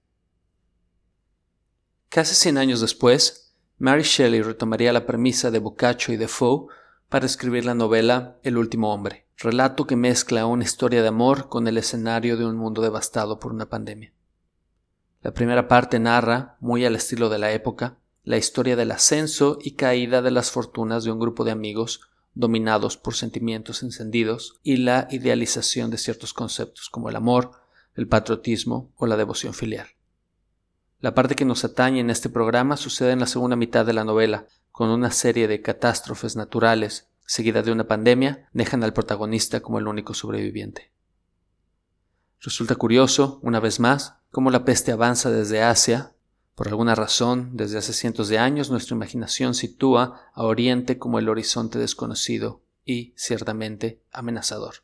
Casi 2.08 2.34
cien 2.34 2.56
años 2.58 2.80
después, 2.80 3.54
Mary 3.78 4.02
Shelley 4.02 4.42
retomaría 4.42 4.92
la 4.92 5.06
premisa 5.06 5.50
de 5.50 5.58
Boccaccio 5.58 6.14
y 6.14 6.16
Defoe 6.16 6.66
para 7.08 7.26
escribir 7.26 7.64
la 7.64 7.74
novela 7.74 8.38
El 8.42 8.56
último 8.56 8.92
hombre, 8.92 9.26
relato 9.36 9.86
que 9.86 9.96
mezcla 9.96 10.46
una 10.46 10.64
historia 10.64 11.02
de 11.02 11.08
amor 11.08 11.48
con 11.48 11.68
el 11.68 11.78
escenario 11.78 12.36
de 12.36 12.46
un 12.46 12.56
mundo 12.56 12.80
devastado 12.80 13.38
por 13.38 13.52
una 13.52 13.68
pandemia. 13.68 14.12
La 15.22 15.34
primera 15.34 15.68
parte 15.68 15.98
narra, 15.98 16.56
muy 16.60 16.84
al 16.84 16.96
estilo 16.96 17.28
de 17.28 17.38
la 17.38 17.52
época, 17.52 17.98
la 18.24 18.36
historia 18.36 18.76
del 18.76 18.92
ascenso 18.92 19.58
y 19.60 19.72
caída 19.72 20.22
de 20.22 20.30
las 20.30 20.50
fortunas 20.50 21.04
de 21.04 21.12
un 21.12 21.18
grupo 21.18 21.44
de 21.44 21.50
amigos 21.50 22.00
dominados 22.34 22.96
por 22.96 23.14
sentimientos 23.14 23.82
encendidos 23.82 24.60
y 24.62 24.76
la 24.76 25.08
idealización 25.10 25.90
de 25.90 25.98
ciertos 25.98 26.32
conceptos 26.32 26.90
como 26.90 27.08
el 27.08 27.16
amor, 27.16 27.52
el 27.94 28.08
patriotismo 28.08 28.92
o 28.96 29.06
la 29.06 29.16
devoción 29.16 29.54
filial. 29.54 29.95
La 31.00 31.14
parte 31.14 31.34
que 31.34 31.44
nos 31.44 31.64
atañe 31.64 32.00
en 32.00 32.08
este 32.08 32.30
programa 32.30 32.76
sucede 32.76 33.12
en 33.12 33.20
la 33.20 33.26
segunda 33.26 33.54
mitad 33.54 33.84
de 33.84 33.92
la 33.92 34.04
novela, 34.04 34.46
con 34.72 34.88
una 34.88 35.10
serie 35.10 35.46
de 35.46 35.60
catástrofes 35.60 36.36
naturales, 36.36 37.08
seguida 37.26 37.62
de 37.62 37.72
una 37.72 37.86
pandemia, 37.86 38.48
dejan 38.52 38.82
al 38.82 38.94
protagonista 38.94 39.60
como 39.60 39.78
el 39.78 39.88
único 39.88 40.14
sobreviviente. 40.14 40.90
Resulta 42.40 42.76
curioso, 42.76 43.40
una 43.42 43.60
vez 43.60 43.78
más, 43.78 44.14
cómo 44.30 44.50
la 44.50 44.64
peste 44.64 44.92
avanza 44.92 45.30
desde 45.30 45.62
Asia, 45.62 46.12
por 46.54 46.68
alguna 46.68 46.94
razón, 46.94 47.50
desde 47.52 47.76
hace 47.76 47.92
cientos 47.92 48.28
de 48.28 48.38
años 48.38 48.70
nuestra 48.70 48.96
imaginación 48.96 49.54
sitúa 49.54 50.30
a 50.32 50.44
Oriente 50.44 50.98
como 50.98 51.18
el 51.18 51.28
horizonte 51.28 51.78
desconocido 51.78 52.62
y, 52.86 53.12
ciertamente, 53.16 54.00
amenazador. 54.10 54.76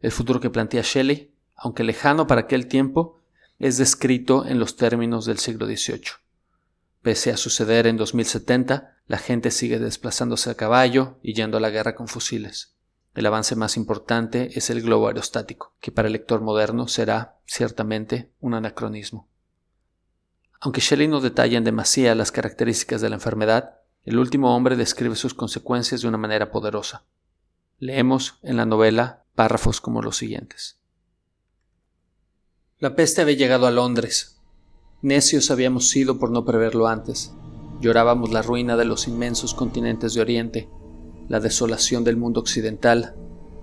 El 0.00 0.12
futuro 0.12 0.40
que 0.40 0.50
plantea 0.50 0.82
Shelley, 0.82 1.32
aunque 1.54 1.84
lejano 1.84 2.26
para 2.26 2.42
aquel 2.42 2.68
tiempo, 2.68 3.15
es 3.58 3.78
descrito 3.78 4.46
en 4.46 4.58
los 4.58 4.76
términos 4.76 5.24
del 5.24 5.38
siglo 5.38 5.66
XVIII. 5.66 6.02
Pese 7.02 7.30
a 7.30 7.36
suceder 7.36 7.86
en 7.86 7.96
2070, 7.96 8.94
La 9.08 9.18
gente 9.18 9.52
sigue 9.52 9.78
desplazándose 9.78 10.50
a 10.50 10.56
caballo 10.56 11.18
y 11.22 11.32
yendo 11.32 11.58
a 11.58 11.60
la 11.60 11.70
guerra 11.70 11.94
con 11.94 12.08
fusiles. 12.08 12.74
El 13.14 13.24
avance 13.26 13.54
más 13.54 13.76
importante 13.76 14.58
es 14.58 14.68
el 14.68 14.82
globo 14.82 15.06
aerostático, 15.06 15.74
que 15.80 15.92
para 15.92 16.08
el 16.08 16.12
lector 16.12 16.40
moderno 16.40 16.88
será, 16.88 17.38
ciertamente, 17.46 18.32
un 18.40 18.54
anacronismo. 18.54 19.28
Aunque 20.60 20.80
Shelley 20.80 21.06
no 21.06 21.20
detalla 21.20 21.56
en 21.56 21.64
demasía 21.64 22.16
las 22.16 22.32
características 22.32 23.00
de 23.00 23.08
la 23.08 23.14
enfermedad, 23.14 23.76
el 24.04 24.18
último 24.18 24.54
hombre 24.54 24.74
describe 24.74 25.14
sus 25.14 25.34
consecuencias 25.34 26.00
de 26.00 26.08
una 26.08 26.18
manera 26.18 26.50
poderosa. 26.50 27.04
Leemos 27.78 28.38
en 28.42 28.56
la 28.56 28.66
novela 28.66 29.24
párrafos 29.34 29.80
como 29.80 30.02
los 30.02 30.16
siguientes. 30.16 30.80
La 32.78 32.94
peste 32.94 33.22
había 33.22 33.36
llegado 33.36 33.66
a 33.66 33.70
Londres. 33.70 34.36
Necios 35.00 35.50
habíamos 35.50 35.88
sido 35.88 36.18
por 36.18 36.30
no 36.30 36.44
preverlo 36.44 36.88
antes. 36.88 37.32
Llorábamos 37.80 38.32
la 38.32 38.42
ruina 38.42 38.76
de 38.76 38.84
los 38.84 39.08
inmensos 39.08 39.54
continentes 39.54 40.12
de 40.12 40.20
Oriente, 40.20 40.68
la 41.26 41.40
desolación 41.40 42.04
del 42.04 42.18
mundo 42.18 42.38
occidental, 42.38 43.14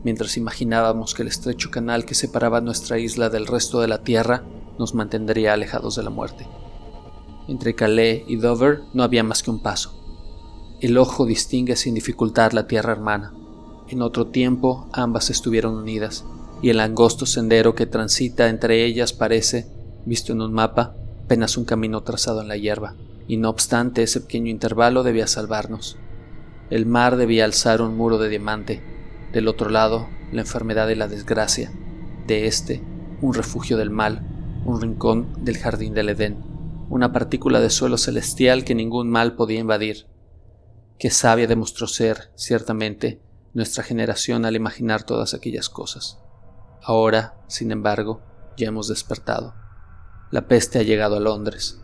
mientras 0.04 0.36
imaginábamos 0.36 1.14
que 1.14 1.22
el 1.22 1.28
estrecho 1.28 1.70
canal 1.70 2.06
que 2.06 2.16
separaba 2.16 2.60
nuestra 2.60 2.98
isla 2.98 3.30
del 3.30 3.46
resto 3.46 3.82
de 3.82 3.88
la 3.88 4.02
Tierra 4.02 4.46
nos 4.80 4.96
mantendría 4.96 5.54
alejados 5.54 5.96
de 5.96 6.02
la 6.02 6.10
muerte. 6.10 6.48
Entre 7.48 7.76
Calais 7.76 8.24
y 8.28 8.38
Dover 8.38 8.82
no 8.96 9.04
había 9.04 9.24
más 9.24 9.44
que 9.44 9.52
un 9.52 9.62
paso. 9.62 9.94
El 10.82 10.98
ojo 10.98 11.28
distingue 11.28 11.76
sin 11.76 11.94
dificultad 11.94 12.54
la 12.54 12.66
tierra 12.66 12.94
hermana. 12.94 13.32
En 13.90 14.02
otro 14.02 14.30
tiempo 14.30 14.90
ambas 14.92 15.30
estuvieron 15.30 15.76
unidas, 15.76 16.26
y 16.64 16.70
el 16.70 16.80
angosto 16.80 17.26
sendero 17.26 17.76
que 17.76 17.86
transita 17.86 18.48
entre 18.48 18.86
ellas 18.86 19.12
parece, 19.12 19.68
visto 20.06 20.32
en 20.32 20.42
un 20.42 20.54
mapa, 20.54 20.96
apenas 21.26 21.58
un 21.58 21.66
camino 21.66 22.04
trazado 22.04 22.42
en 22.42 22.48
la 22.48 22.56
hierba, 22.56 22.96
y 23.28 23.36
no 23.36 23.50
obstante 23.50 24.02
ese 24.02 24.22
pequeño 24.22 24.50
intervalo 24.50 25.04
debía 25.04 25.28
salvarnos. 25.28 25.98
El 26.70 26.86
mar 26.86 27.18
debía 27.18 27.44
alzar 27.44 27.82
un 27.82 27.98
muro 27.98 28.18
de 28.18 28.30
diamante, 28.30 28.82
del 29.34 29.50
otro 29.50 29.70
lado 29.70 30.08
la 30.32 30.42
enfermedad 30.42 30.88
y 30.88 30.96
la 30.96 31.10
desgracia, 31.10 31.70
de 32.28 32.48
este 32.48 32.82
un 33.22 33.34
refugio 33.34 33.76
del 33.76 33.90
mal, 33.90 34.26
un 34.66 34.82
rincón 34.82 35.44
del 35.44 35.58
jardín 35.58 35.94
del 35.94 36.10
Edén, 36.10 36.38
una 36.90 37.12
partícula 37.12 37.60
de 37.60 37.70
suelo 37.70 37.98
celestial 37.98 38.64
que 38.64 38.74
ningún 38.74 39.10
mal 39.10 39.36
podía 39.36 39.60
invadir. 39.60 40.08
Qué 40.98 41.10
sabia 41.10 41.46
demostró 41.46 41.88
ser, 41.88 42.32
ciertamente, 42.36 43.20
nuestra 43.54 43.84
generación 43.84 44.46
al 44.46 44.56
imaginar 44.56 45.04
todas 45.04 45.34
aquellas 45.34 45.68
cosas. 45.68 46.23
Ahora, 46.86 47.36
sin 47.48 47.72
embargo, 47.72 48.22
ya 48.58 48.68
hemos 48.68 48.90
despertado. 48.90 49.54
La 50.32 50.48
peste 50.48 50.80
ha 50.80 50.84
llegado 50.84 51.16
a 51.16 51.22
Londres. 51.22 51.80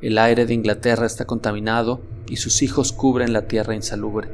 El 0.00 0.18
aire 0.18 0.46
de 0.46 0.54
Inglaterra 0.54 1.04
está 1.04 1.24
contaminado 1.24 2.00
y 2.28 2.36
sus 2.36 2.62
hijos 2.62 2.92
cubren 2.92 3.32
la 3.32 3.48
tierra 3.48 3.74
insalubre. 3.74 4.28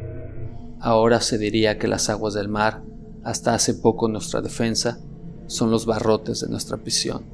Ahora 0.81 1.21
se 1.21 1.38
diría 1.38 1.78
que 1.78 1.88
las 1.88 2.11
aguas 2.11 2.35
del 2.35 2.49
mar, 2.49 2.83
hasta 3.25 3.54
hace 3.54 3.73
poco 3.73 4.09
nuestra 4.09 4.42
defensa, 4.42 4.99
son 5.47 5.71
los 5.71 5.87
barrotes 5.87 6.40
de 6.40 6.49
nuestra 6.49 6.78
prisión. 6.78 7.25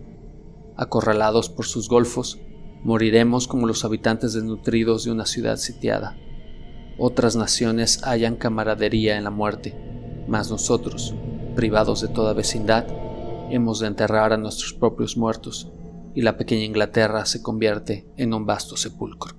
Acorralados 0.76 1.48
por 1.48 1.66
sus 1.66 1.88
golfos, 1.88 2.38
moriremos 2.84 3.48
como 3.48 3.66
los 3.66 3.84
habitantes 3.84 4.34
desnutridos 4.34 5.04
de 5.04 5.10
una 5.10 5.26
ciudad 5.26 5.56
sitiada. 5.56 6.16
Otras 6.98 7.34
naciones 7.34 8.02
hallan 8.04 8.36
camaradería 8.36 9.16
en 9.16 9.24
la 9.24 9.30
muerte, 9.30 9.74
mas 10.28 10.50
nosotros, 10.50 11.14
privados 11.58 12.00
de 12.00 12.06
toda 12.06 12.34
vecindad, 12.34 12.86
hemos 13.50 13.80
de 13.80 13.88
enterrar 13.88 14.32
a 14.32 14.36
nuestros 14.36 14.74
propios 14.74 15.16
muertos, 15.16 15.72
y 16.14 16.22
la 16.22 16.36
pequeña 16.36 16.62
Inglaterra 16.62 17.26
se 17.26 17.42
convierte 17.42 18.08
en 18.16 18.32
un 18.32 18.46
vasto 18.46 18.76
sepulcro. 18.76 19.36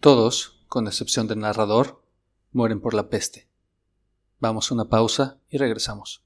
Todos, 0.00 0.64
con 0.68 0.86
excepción 0.86 1.28
del 1.28 1.40
narrador, 1.40 2.00
mueren 2.52 2.80
por 2.80 2.94
la 2.94 3.10
peste. 3.10 3.50
Vamos 4.40 4.70
a 4.70 4.74
una 4.74 4.86
pausa 4.86 5.36
y 5.50 5.58
regresamos. 5.58 6.23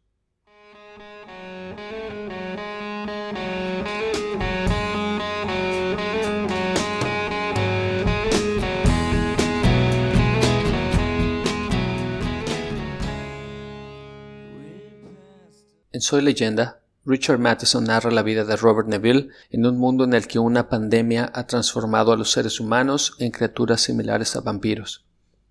En 15.90 16.02
Soy 16.02 16.20
leyenda, 16.20 16.80
Richard 17.06 17.38
Matheson 17.38 17.84
narra 17.84 18.10
la 18.10 18.22
vida 18.22 18.44
de 18.44 18.56
Robert 18.56 18.88
Neville 18.88 19.30
en 19.48 19.64
un 19.64 19.78
mundo 19.78 20.04
en 20.04 20.12
el 20.12 20.26
que 20.26 20.38
una 20.38 20.68
pandemia 20.68 21.32
ha 21.34 21.46
transformado 21.46 22.12
a 22.12 22.16
los 22.18 22.30
seres 22.30 22.60
humanos 22.60 23.14
en 23.20 23.30
criaturas 23.30 23.80
similares 23.80 24.36
a 24.36 24.42
vampiros. 24.42 25.06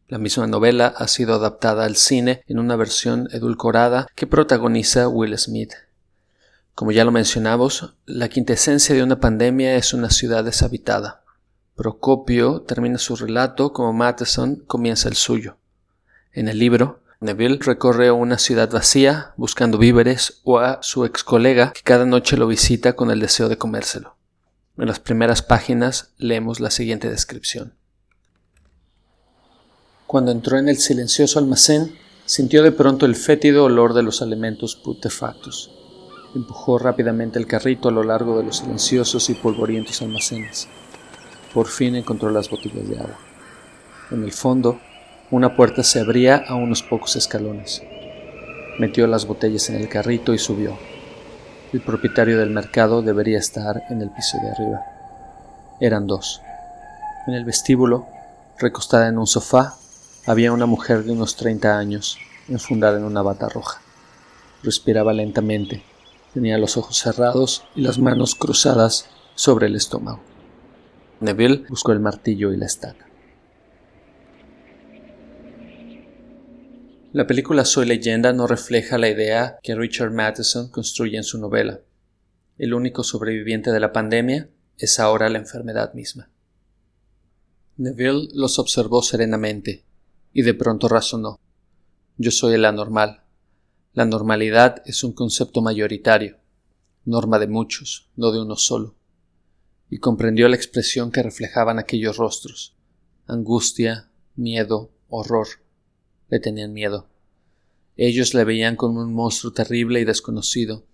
La 0.08 0.20
misma 0.20 0.46
novela 0.46 0.94
ha 0.96 1.08
sido 1.08 1.34
adaptada 1.34 1.86
al 1.86 1.96
cine 1.96 2.44
en 2.46 2.60
una 2.60 2.76
versión 2.76 3.28
edulcorada 3.32 4.06
que 4.14 4.28
protagoniza 4.28 5.08
Will 5.08 5.36
Smith. 5.40 5.74
Como 6.76 6.92
ya 6.92 7.04
lo 7.04 7.12
mencionamos, 7.12 7.96
la 8.06 8.30
quintesencia 8.30 8.94
de 8.94 9.02
una 9.02 9.20
pandemia 9.20 9.76
es 9.76 9.96
una 9.96 10.12
ciudad 10.12 10.44
deshabitada. 10.44 11.24
Procopio 11.76 12.62
termina 12.62 13.00
su 13.00 13.16
relato 13.16 13.74
como 13.74 13.92
Matheson 13.92 14.58
comienza 14.68 15.10
el 15.10 15.16
suyo. 15.16 15.58
En 16.32 16.48
el 16.48 16.60
libro, 16.60 17.02
Neville 17.20 17.58
recorre 17.60 18.12
una 18.12 18.38
ciudad 18.38 18.70
vacía 18.70 19.34
buscando 19.38 19.80
víveres 19.80 20.42
o 20.44 20.60
a 20.60 20.80
su 20.84 21.04
ex 21.04 21.24
colega 21.24 21.74
que 21.74 21.82
cada 21.82 22.06
noche 22.06 22.38
lo 22.38 22.46
visita 22.46 22.94
con 22.94 23.10
el 23.10 23.20
deseo 23.20 23.50
de 23.50 23.58
comérselo. 23.58 24.16
En 24.78 24.86
las 24.86 25.00
primeras 25.00 25.42
páginas 25.42 26.14
leemos 26.18 26.60
la 26.60 26.70
siguiente 26.70 27.10
descripción. 27.10 27.74
Cuando 30.06 30.32
entró 30.32 30.60
en 30.60 30.70
el 30.70 30.78
silencioso 30.78 31.40
almacén, 31.40 31.98
sintió 32.26 32.62
de 32.62 32.72
pronto 32.72 33.08
el 33.08 33.16
fétido 33.16 33.64
olor 33.64 33.96
de 33.96 34.04
los 34.04 34.22
alimentos 34.22 34.76
putefactos. 34.76 35.72
Empujó 36.36 36.78
rápidamente 36.78 37.40
el 37.40 37.48
carrito 37.48 37.90
a 37.90 37.92
lo 37.92 38.04
largo 38.04 38.38
de 38.38 38.44
los 38.44 38.58
silenciosos 38.58 39.32
y 39.32 39.34
polvorientos 39.34 40.04
almacenes. 40.04 40.68
Por 41.52 41.66
fin 41.68 41.96
encontró 41.96 42.30
las 42.30 42.48
botellas 42.48 42.88
de 42.88 43.00
agua. 43.00 43.18
En 44.12 44.24
el 44.24 44.32
fondo, 44.32 44.80
una 45.30 45.58
puerta 45.58 45.84
se 45.84 46.00
abría 46.00 46.38
a 46.48 46.56
unos 46.56 46.84
pocos 46.84 47.18
escalones. 47.18 47.84
Metió 48.80 49.08
las 49.08 49.26
botellas 49.26 49.70
en 49.70 49.76
el 49.76 49.90
carrito 49.90 50.34
y 50.34 50.38
subió. 50.38 50.78
El 51.74 51.82
propietario 51.82 52.38
del 52.40 52.50
mercado 52.50 53.02
debería 53.02 53.38
estar 53.38 53.84
en 53.90 54.02
el 54.02 54.10
piso 54.10 54.38
de 54.42 54.50
arriba. 54.50 54.86
Eran 55.82 56.08
dos. 56.08 56.42
En 57.28 57.34
el 57.34 57.44
vestíbulo, 57.44 58.08
recostada 58.58 59.10
en 59.10 59.18
un 59.18 59.28
sofá, 59.28 59.76
había 60.26 60.54
una 60.54 60.66
mujer 60.66 61.04
de 61.04 61.12
unos 61.12 61.36
treinta 61.36 61.78
años, 61.78 62.18
enfundada 62.48 62.98
en 62.98 63.04
una 63.04 63.22
bata 63.22 63.50
roja. 63.50 63.82
Respiraba 64.64 65.12
lentamente, 65.12 65.84
tenía 66.34 66.58
los 66.58 66.78
ojos 66.78 66.98
cerrados 66.98 67.66
y 67.76 67.82
las 67.82 68.00
manos 68.00 68.34
cruzadas 68.34 69.10
sobre 69.36 69.68
el 69.68 69.76
estómago. 69.76 70.22
Neville 71.20 71.66
buscó 71.68 71.92
el 71.92 72.00
martillo 72.00 72.54
y 72.54 72.58
la 72.58 72.66
estaca. 72.66 73.07
La 77.18 77.26
película 77.26 77.66
Soy 77.66 77.88
leyenda 77.88 78.32
no 78.32 78.46
refleja 78.46 79.00
la 79.00 79.10
idea 79.10 79.58
que 79.64 79.74
Richard 79.74 80.12
Matheson 80.12 80.70
construye 80.70 81.18
en 81.18 81.24
su 81.24 81.40
novela. 81.40 81.82
El 82.60 82.76
único 82.76 83.04
sobreviviente 83.04 83.72
de 83.72 83.80
la 83.80 83.92
pandemia 83.92 84.52
es 84.78 85.00
ahora 85.00 85.28
la 85.28 85.40
enfermedad 85.40 85.96
misma. 85.96 86.30
Neville 87.76 88.28
los 88.36 88.60
observó 88.60 89.02
serenamente 89.02 89.84
y 90.32 90.44
de 90.44 90.54
pronto 90.54 90.88
razonó. 90.88 91.40
Yo 92.18 92.30
soy 92.30 92.54
el 92.54 92.66
anormal. 92.66 93.24
La 93.94 94.06
normalidad 94.06 94.84
es 94.86 95.04
un 95.04 95.14
concepto 95.14 95.64
mayoritario, 95.64 96.38
norma 97.04 97.40
de 97.40 97.48
muchos, 97.48 98.12
no 98.16 98.32
de 98.32 98.44
uno 98.44 98.56
solo. 98.58 98.94
Y 99.90 99.98
comprendió 99.98 100.48
la 100.50 100.56
expresión 100.56 101.12
que 101.12 101.24
reflejaban 101.24 101.80
aquellos 101.80 102.18
rostros. 102.18 102.76
Angustia, 103.26 104.12
miedo, 104.36 104.92
horror 105.10 105.48
le 106.30 106.40
tenían 106.40 106.74
miedo. 106.74 107.08
Ellos 107.96 108.34
le 108.34 108.44
veían 108.44 108.76
como 108.76 109.02
un 109.02 109.14
monstruo 109.14 109.54
terrible 109.54 110.00
y 110.00 110.06
desconocido, 110.06 110.86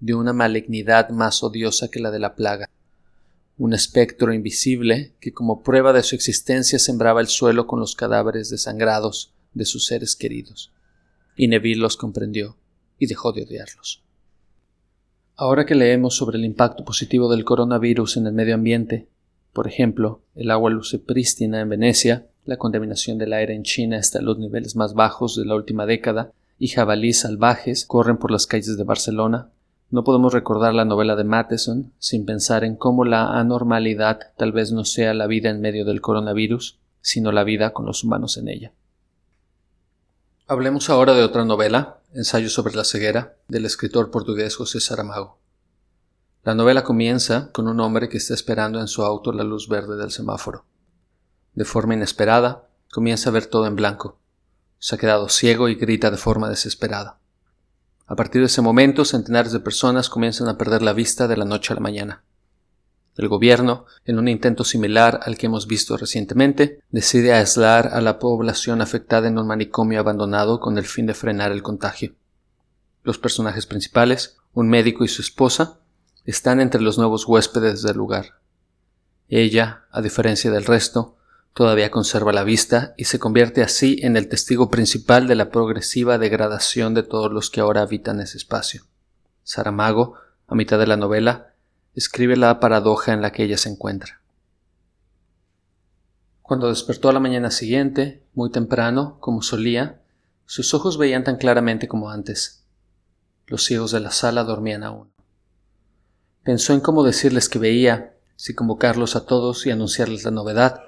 de 0.00 0.14
una 0.14 0.32
malignidad 0.32 1.10
más 1.10 1.42
odiosa 1.42 1.88
que 1.88 2.00
la 2.00 2.10
de 2.10 2.18
la 2.18 2.34
plaga, 2.34 2.68
un 3.58 3.74
espectro 3.74 4.32
invisible 4.32 5.14
que 5.20 5.32
como 5.32 5.62
prueba 5.62 5.92
de 5.92 6.02
su 6.02 6.14
existencia 6.16 6.78
sembraba 6.78 7.20
el 7.20 7.28
suelo 7.28 7.66
con 7.66 7.78
los 7.78 7.94
cadáveres 7.94 8.50
desangrados 8.50 9.34
de 9.54 9.64
sus 9.64 9.86
seres 9.86 10.16
queridos. 10.16 10.72
Y 11.36 11.48
Neville 11.48 11.80
los 11.80 11.96
comprendió 11.96 12.56
y 12.98 13.06
dejó 13.06 13.32
de 13.32 13.44
odiarlos. 13.44 14.02
Ahora 15.36 15.66
que 15.66 15.74
leemos 15.74 16.16
sobre 16.16 16.38
el 16.38 16.44
impacto 16.44 16.84
positivo 16.84 17.30
del 17.30 17.44
coronavirus 17.44 18.16
en 18.16 18.26
el 18.26 18.32
medio 18.32 18.54
ambiente, 18.54 19.08
por 19.52 19.68
ejemplo, 19.68 20.22
el 20.34 20.50
agua 20.50 20.70
luce 20.70 20.98
prístina 20.98 21.60
en 21.60 21.68
Venecia, 21.68 22.26
la 22.44 22.56
contaminación 22.56 23.18
del 23.18 23.32
aire 23.32 23.54
en 23.54 23.62
China 23.62 23.98
está 23.98 24.18
en 24.18 24.26
los 24.26 24.38
niveles 24.38 24.74
más 24.74 24.94
bajos 24.94 25.36
de 25.36 25.44
la 25.44 25.54
última 25.54 25.86
década 25.86 26.32
y 26.58 26.68
jabalíes 26.68 27.20
salvajes 27.20 27.86
corren 27.86 28.16
por 28.16 28.30
las 28.30 28.46
calles 28.46 28.76
de 28.76 28.84
Barcelona. 28.84 29.50
No 29.90 30.04
podemos 30.04 30.32
recordar 30.32 30.74
la 30.74 30.84
novela 30.84 31.16
de 31.16 31.24
Matheson 31.24 31.92
sin 31.98 32.24
pensar 32.24 32.64
en 32.64 32.76
cómo 32.76 33.04
la 33.04 33.38
anormalidad 33.38 34.32
tal 34.36 34.52
vez 34.52 34.72
no 34.72 34.84
sea 34.84 35.14
la 35.14 35.26
vida 35.26 35.50
en 35.50 35.60
medio 35.60 35.84
del 35.84 36.00
coronavirus, 36.00 36.78
sino 37.00 37.30
la 37.30 37.44
vida 37.44 37.72
con 37.72 37.86
los 37.86 38.02
humanos 38.02 38.36
en 38.36 38.48
ella. 38.48 38.72
Hablemos 40.46 40.90
ahora 40.90 41.14
de 41.14 41.22
otra 41.22 41.44
novela, 41.44 41.98
Ensayo 42.14 42.50
sobre 42.50 42.74
la 42.74 42.84
ceguera, 42.84 43.36
del 43.48 43.64
escritor 43.64 44.10
portugués 44.10 44.56
José 44.56 44.80
Saramago. 44.80 45.38
La 46.44 46.54
novela 46.54 46.84
comienza 46.84 47.50
con 47.52 47.68
un 47.68 47.80
hombre 47.80 48.08
que 48.08 48.18
está 48.18 48.34
esperando 48.34 48.80
en 48.80 48.88
su 48.88 49.02
auto 49.02 49.32
la 49.32 49.44
luz 49.44 49.68
verde 49.68 49.96
del 49.96 50.10
semáforo. 50.10 50.66
De 51.54 51.64
forma 51.64 51.94
inesperada, 51.94 52.68
comienza 52.90 53.30
a 53.30 53.32
ver 53.32 53.46
todo 53.46 53.66
en 53.66 53.76
blanco. 53.76 54.18
Se 54.78 54.94
ha 54.94 54.98
quedado 54.98 55.28
ciego 55.28 55.68
y 55.68 55.74
grita 55.74 56.10
de 56.10 56.16
forma 56.16 56.48
desesperada. 56.48 57.18
A 58.06 58.16
partir 58.16 58.40
de 58.40 58.46
ese 58.46 58.62
momento, 58.62 59.04
centenares 59.04 59.52
de 59.52 59.60
personas 59.60 60.08
comienzan 60.08 60.48
a 60.48 60.58
perder 60.58 60.82
la 60.82 60.92
vista 60.92 61.28
de 61.28 61.36
la 61.36 61.44
noche 61.44 61.72
a 61.72 61.76
la 61.76 61.80
mañana. 61.80 62.24
El 63.16 63.28
gobierno, 63.28 63.84
en 64.06 64.18
un 64.18 64.28
intento 64.28 64.64
similar 64.64 65.20
al 65.24 65.36
que 65.36 65.46
hemos 65.46 65.66
visto 65.66 65.98
recientemente, 65.98 66.80
decide 66.90 67.34
aislar 67.34 67.88
a 67.88 68.00
la 68.00 68.18
población 68.18 68.80
afectada 68.80 69.28
en 69.28 69.38
un 69.38 69.46
manicomio 69.46 70.00
abandonado 70.00 70.60
con 70.60 70.78
el 70.78 70.86
fin 70.86 71.04
de 71.04 71.14
frenar 71.14 71.52
el 71.52 71.62
contagio. 71.62 72.14
Los 73.02 73.18
personajes 73.18 73.66
principales, 73.66 74.38
un 74.54 74.68
médico 74.68 75.04
y 75.04 75.08
su 75.08 75.20
esposa, 75.20 75.80
están 76.24 76.60
entre 76.60 76.80
los 76.80 76.96
nuevos 76.96 77.26
huéspedes 77.26 77.82
del 77.82 77.96
lugar. 77.96 78.40
Ella, 79.28 79.84
a 79.90 80.00
diferencia 80.00 80.50
del 80.50 80.64
resto, 80.64 81.16
todavía 81.54 81.90
conserva 81.90 82.32
la 82.32 82.44
vista 82.44 82.94
y 82.96 83.04
se 83.04 83.18
convierte 83.18 83.62
así 83.62 83.98
en 84.02 84.16
el 84.16 84.28
testigo 84.28 84.70
principal 84.70 85.26
de 85.26 85.34
la 85.34 85.50
progresiva 85.50 86.18
degradación 86.18 86.94
de 86.94 87.02
todos 87.02 87.30
los 87.32 87.50
que 87.50 87.60
ahora 87.60 87.82
habitan 87.82 88.20
ese 88.20 88.38
espacio. 88.38 88.84
Saramago, 89.42 90.14
a 90.46 90.54
mitad 90.54 90.78
de 90.78 90.86
la 90.86 90.96
novela, 90.96 91.54
escribe 91.94 92.36
la 92.36 92.58
paradoja 92.60 93.12
en 93.12 93.22
la 93.22 93.32
que 93.32 93.44
ella 93.44 93.58
se 93.58 93.68
encuentra. 93.68 94.22
Cuando 96.40 96.68
despertó 96.68 97.08
a 97.08 97.12
la 97.12 97.20
mañana 97.20 97.50
siguiente, 97.50 98.22
muy 98.34 98.50
temprano, 98.50 99.18
como 99.20 99.42
solía, 99.42 100.02
sus 100.44 100.74
ojos 100.74 100.98
veían 100.98 101.24
tan 101.24 101.36
claramente 101.36 101.88
como 101.88 102.10
antes. 102.10 102.64
Los 103.46 103.64
ciegos 103.64 103.92
de 103.92 104.00
la 104.00 104.10
sala 104.10 104.44
dormían 104.44 104.84
aún. 104.84 105.12
Pensó 106.42 106.74
en 106.74 106.80
cómo 106.80 107.04
decirles 107.04 107.48
que 107.48 107.58
veía, 107.58 108.16
si 108.36 108.54
convocarlos 108.54 109.14
a 109.14 109.24
todos 109.24 109.64
y 109.66 109.70
anunciarles 109.70 110.24
la 110.24 110.30
novedad. 110.30 110.82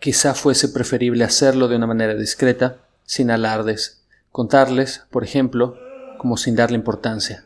Quizá 0.00 0.34
fuese 0.34 0.68
preferible 0.68 1.24
hacerlo 1.24 1.66
de 1.66 1.76
una 1.76 1.86
manera 1.86 2.14
discreta, 2.14 2.78
sin 3.04 3.30
alardes, 3.30 4.04
contarles, 4.30 5.04
por 5.10 5.24
ejemplo, 5.24 5.76
como 6.18 6.36
sin 6.36 6.54
darle 6.54 6.76
importancia. 6.76 7.44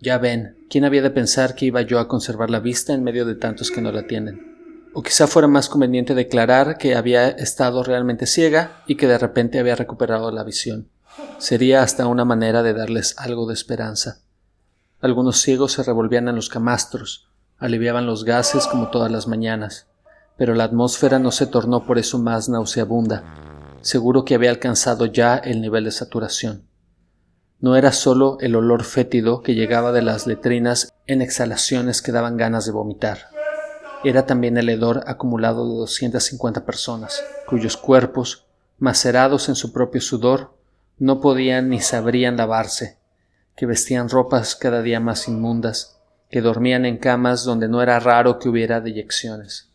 Ya 0.00 0.18
ven, 0.18 0.56
¿quién 0.68 0.84
había 0.84 1.02
de 1.02 1.10
pensar 1.10 1.54
que 1.54 1.66
iba 1.66 1.82
yo 1.82 1.98
a 1.98 2.08
conservar 2.08 2.50
la 2.50 2.60
vista 2.60 2.92
en 2.92 3.04
medio 3.04 3.24
de 3.24 3.36
tantos 3.36 3.70
que 3.70 3.80
no 3.80 3.92
la 3.92 4.06
tienen? 4.06 4.54
O 4.92 5.02
quizá 5.02 5.26
fuera 5.26 5.48
más 5.48 5.68
conveniente 5.68 6.14
declarar 6.14 6.78
que 6.78 6.94
había 6.94 7.28
estado 7.28 7.82
realmente 7.82 8.26
ciega 8.26 8.82
y 8.86 8.96
que 8.96 9.06
de 9.06 9.18
repente 9.18 9.58
había 9.58 9.76
recuperado 9.76 10.30
la 10.30 10.44
visión. 10.44 10.88
Sería 11.38 11.82
hasta 11.82 12.06
una 12.06 12.24
manera 12.24 12.62
de 12.62 12.74
darles 12.74 13.14
algo 13.18 13.46
de 13.46 13.54
esperanza. 13.54 14.20
Algunos 15.00 15.40
ciegos 15.40 15.72
se 15.72 15.82
revolvían 15.82 16.28
en 16.28 16.36
los 16.36 16.48
camastros, 16.48 17.28
aliviaban 17.58 18.06
los 18.06 18.24
gases 18.24 18.66
como 18.66 18.90
todas 18.90 19.10
las 19.10 19.26
mañanas, 19.26 19.86
pero 20.36 20.54
la 20.54 20.64
atmósfera 20.64 21.18
no 21.18 21.30
se 21.30 21.46
tornó 21.46 21.86
por 21.86 21.98
eso 21.98 22.18
más 22.18 22.48
nauseabunda. 22.48 23.22
Seguro 23.80 24.24
que 24.24 24.34
había 24.34 24.50
alcanzado 24.50 25.06
ya 25.06 25.36
el 25.36 25.60
nivel 25.60 25.84
de 25.84 25.90
saturación. 25.90 26.66
No 27.60 27.76
era 27.76 27.92
solo 27.92 28.38
el 28.40 28.56
olor 28.56 28.84
fétido 28.84 29.42
que 29.42 29.54
llegaba 29.54 29.92
de 29.92 30.02
las 30.02 30.26
letrinas 30.26 30.92
en 31.06 31.22
exhalaciones 31.22 32.02
que 32.02 32.12
daban 32.12 32.36
ganas 32.36 32.66
de 32.66 32.72
vomitar. 32.72 33.28
Era 34.04 34.26
también 34.26 34.58
el 34.58 34.68
hedor 34.68 35.02
acumulado 35.06 35.66
de 35.66 35.78
250 35.78 36.66
personas, 36.66 37.24
cuyos 37.46 37.76
cuerpos, 37.76 38.46
macerados 38.78 39.48
en 39.48 39.54
su 39.54 39.72
propio 39.72 40.00
sudor, 40.00 40.54
no 40.98 41.20
podían 41.20 41.70
ni 41.70 41.80
sabrían 41.80 42.36
lavarse, 42.36 42.98
que 43.56 43.66
vestían 43.66 44.08
ropas 44.08 44.56
cada 44.56 44.82
día 44.82 45.00
más 45.00 45.26
inmundas, 45.26 46.00
que 46.28 46.40
dormían 46.40 46.84
en 46.84 46.98
camas 46.98 47.44
donde 47.44 47.68
no 47.68 47.80
era 47.80 47.98
raro 47.98 48.38
que 48.38 48.48
hubiera 48.48 48.80
deyecciones, 48.80 49.70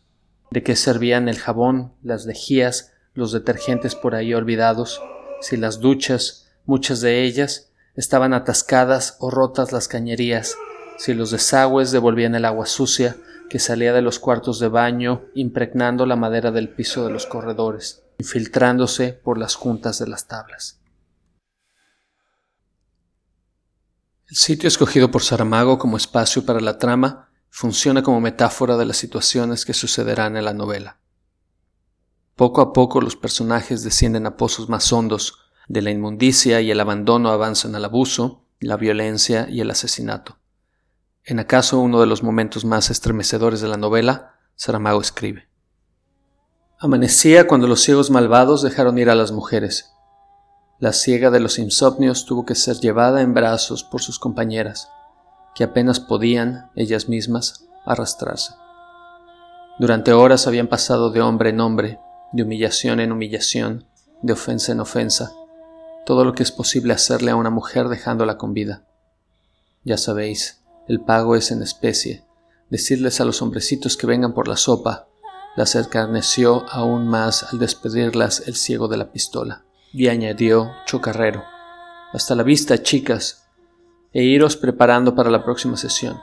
de 0.50 0.62
que 0.62 0.76
servían 0.76 1.28
el 1.28 1.38
jabón, 1.38 1.92
las 2.02 2.26
lejías, 2.26 2.92
los 3.14 3.32
detergentes 3.32 3.94
por 3.94 4.14
ahí 4.14 4.34
olvidados, 4.34 5.00
si 5.40 5.56
las 5.56 5.80
duchas, 5.80 6.48
muchas 6.64 7.00
de 7.00 7.22
ellas, 7.22 7.72
estaban 7.94 8.34
atascadas 8.34 9.16
o 9.20 9.30
rotas 9.30 9.72
las 9.72 9.88
cañerías, 9.88 10.56
si 10.98 11.14
los 11.14 11.30
desagües 11.30 11.92
devolvían 11.92 12.34
el 12.34 12.44
agua 12.44 12.66
sucia 12.66 13.16
que 13.48 13.58
salía 13.58 13.92
de 13.92 14.02
los 14.02 14.18
cuartos 14.18 14.60
de 14.60 14.68
baño, 14.68 15.24
impregnando 15.34 16.06
la 16.06 16.14
madera 16.14 16.52
del 16.52 16.68
piso 16.68 17.04
de 17.04 17.12
los 17.12 17.26
corredores, 17.26 18.02
infiltrándose 18.18 19.12
por 19.12 19.38
las 19.38 19.56
juntas 19.56 19.98
de 19.98 20.06
las 20.06 20.28
tablas. 20.28 20.80
El 24.28 24.36
sitio 24.36 24.68
escogido 24.68 25.10
por 25.10 25.22
Saramago 25.22 25.78
como 25.78 25.96
espacio 25.96 26.46
para 26.46 26.60
la 26.60 26.78
trama 26.78 27.29
funciona 27.50 28.02
como 28.02 28.20
metáfora 28.20 28.76
de 28.76 28.86
las 28.86 28.96
situaciones 28.96 29.64
que 29.64 29.74
sucederán 29.74 30.36
en 30.36 30.44
la 30.44 30.54
novela. 30.54 30.98
Poco 32.36 32.62
a 32.62 32.72
poco 32.72 33.00
los 33.00 33.16
personajes 33.16 33.82
descienden 33.82 34.26
a 34.26 34.36
pozos 34.36 34.68
más 34.68 34.90
hondos, 34.92 35.36
de 35.68 35.82
la 35.82 35.90
inmundicia 35.90 36.60
y 36.60 36.70
el 36.70 36.80
abandono 36.80 37.30
avanzan 37.30 37.74
al 37.74 37.84
abuso, 37.84 38.44
la 38.60 38.76
violencia 38.76 39.46
y 39.48 39.60
el 39.60 39.70
asesinato. 39.70 40.38
En 41.22 41.38
acaso 41.38 41.78
uno 41.78 42.00
de 42.00 42.06
los 42.06 42.22
momentos 42.22 42.64
más 42.64 42.90
estremecedores 42.90 43.60
de 43.60 43.68
la 43.68 43.76
novela, 43.76 44.36
Saramago 44.56 45.00
escribe. 45.00 45.48
Amanecía 46.78 47.46
cuando 47.46 47.66
los 47.66 47.82
ciegos 47.82 48.10
malvados 48.10 48.62
dejaron 48.62 48.98
ir 48.98 49.10
a 49.10 49.14
las 49.14 49.32
mujeres. 49.32 49.92
La 50.78 50.92
ciega 50.92 51.30
de 51.30 51.40
los 51.40 51.58
insomnios 51.58 52.24
tuvo 52.24 52.46
que 52.46 52.54
ser 52.54 52.76
llevada 52.76 53.20
en 53.20 53.34
brazos 53.34 53.84
por 53.84 54.00
sus 54.00 54.18
compañeras, 54.18 54.88
que 55.54 55.64
apenas 55.64 56.00
podían, 56.00 56.70
ellas 56.76 57.08
mismas, 57.08 57.66
arrastrarse. 57.84 58.54
Durante 59.78 60.12
horas 60.12 60.46
habían 60.46 60.68
pasado 60.68 61.10
de 61.10 61.22
hombre 61.22 61.50
en 61.50 61.60
hombre, 61.60 61.98
de 62.32 62.42
humillación 62.42 63.00
en 63.00 63.12
humillación, 63.12 63.86
de 64.22 64.34
ofensa 64.34 64.72
en 64.72 64.80
ofensa, 64.80 65.32
todo 66.04 66.24
lo 66.24 66.34
que 66.34 66.42
es 66.42 66.52
posible 66.52 66.92
hacerle 66.92 67.30
a 67.30 67.36
una 67.36 67.50
mujer 67.50 67.88
dejándola 67.88 68.36
con 68.36 68.52
vida. 68.52 68.84
Ya 69.84 69.96
sabéis, 69.96 70.62
el 70.88 71.00
pago 71.00 71.36
es 71.36 71.50
en 71.50 71.62
especie. 71.62 72.24
Decirles 72.68 73.20
a 73.20 73.24
los 73.24 73.42
hombrecitos 73.42 73.96
que 73.96 74.06
vengan 74.06 74.34
por 74.34 74.48
la 74.48 74.56
sopa, 74.56 75.08
las 75.56 75.74
escarneció 75.74 76.66
aún 76.70 77.08
más 77.08 77.52
al 77.52 77.58
despedirlas 77.58 78.46
el 78.46 78.54
ciego 78.54 78.88
de 78.88 78.96
la 78.96 79.12
pistola. 79.12 79.64
Y 79.92 80.08
añadió, 80.08 80.70
chocarrero, 80.86 81.42
hasta 82.12 82.34
la 82.34 82.42
vista, 82.42 82.82
chicas, 82.82 83.39
e 84.12 84.22
iros 84.22 84.56
preparando 84.56 85.14
para 85.14 85.30
la 85.30 85.44
próxima 85.44 85.76
sesión. 85.76 86.20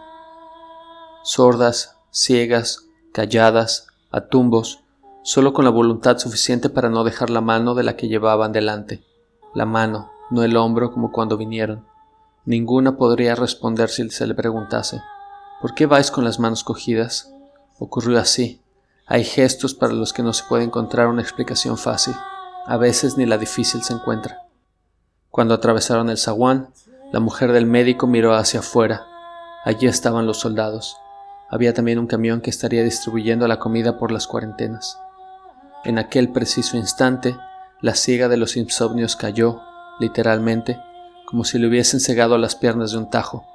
Sordas, 1.24 1.98
ciegas, 2.12 2.88
calladas, 3.14 3.88
a 4.12 4.22
tumbos, 4.22 4.80
solo 5.24 5.54
con 5.54 5.66
la 5.66 5.72
voluntad 5.72 6.18
suficiente 6.18 6.70
para 6.70 6.90
no 6.90 7.04
dejar 7.04 7.30
la 7.30 7.42
mano 7.42 7.76
de 7.76 7.84
la 7.84 7.96
que 7.96 8.08
llevaban 8.08 8.52
delante 8.52 9.04
la 9.58 9.66
mano, 9.66 10.12
no 10.30 10.44
el 10.44 10.56
hombro 10.56 10.92
como 10.92 11.12
cuando 11.12 11.36
vinieron. 11.36 11.86
Ninguna 12.46 12.96
podría 12.96 13.34
responder 13.34 13.90
si 13.90 14.08
se 14.10 14.28
le 14.28 14.36
preguntase 14.36 15.02
¿Por 15.60 15.74
qué 15.74 15.88
vais 15.88 16.12
con 16.12 16.24
las 16.24 16.40
manos 16.40 16.64
cogidas? 16.64 17.34
Ocurrió 17.80 18.20
así. 18.20 18.62
Hay 19.08 19.24
gestos 19.24 19.74
para 19.74 19.94
los 19.94 20.14
que 20.14 20.22
no 20.22 20.34
se 20.34 20.44
puede 20.48 20.64
encontrar 20.64 21.08
una 21.08 21.24
explicación 21.24 21.78
fácil. 21.78 22.14
A 22.68 22.78
veces 22.78 23.18
ni 23.18 23.26
la 23.26 23.40
difícil 23.40 23.82
se 23.82 23.94
encuentra. 23.94 24.44
Cuando 25.32 25.56
atravesaron 25.56 26.10
el 26.10 26.20
zaguán, 26.20 26.70
la 27.12 27.20
mujer 27.22 27.54
del 27.54 27.66
médico 27.66 28.06
miró 28.06 28.34
hacia 28.34 28.60
afuera. 28.60 29.08
Allí 29.64 29.88
estaban 29.88 30.26
los 30.26 30.40
soldados. 30.40 30.98
Había 31.50 31.74
también 31.74 32.00
un 32.00 32.08
camión 32.08 32.42
que 32.42 32.50
estaría 32.50 32.84
distribuyendo 32.84 33.48
la 33.48 33.60
comida 33.60 33.98
por 33.98 34.12
las 34.12 34.28
cuarentenas. 34.28 35.00
En 35.86 36.00
aquel 36.00 36.30
preciso 36.34 36.76
instante, 36.76 37.38
la 37.80 37.96
ciega 37.96 38.28
de 38.28 38.36
los 38.36 38.58
insomnios 38.58 39.16
cayó, 39.16 39.62
literalmente, 40.00 40.80
como 41.26 41.46
si 41.46 41.60
le 41.60 41.68
hubiesen 41.68 42.02
cegado 42.02 42.38
las 42.38 42.56
piernas 42.56 42.92
de 42.92 42.98
un 42.98 43.10
tajo. 43.10 43.46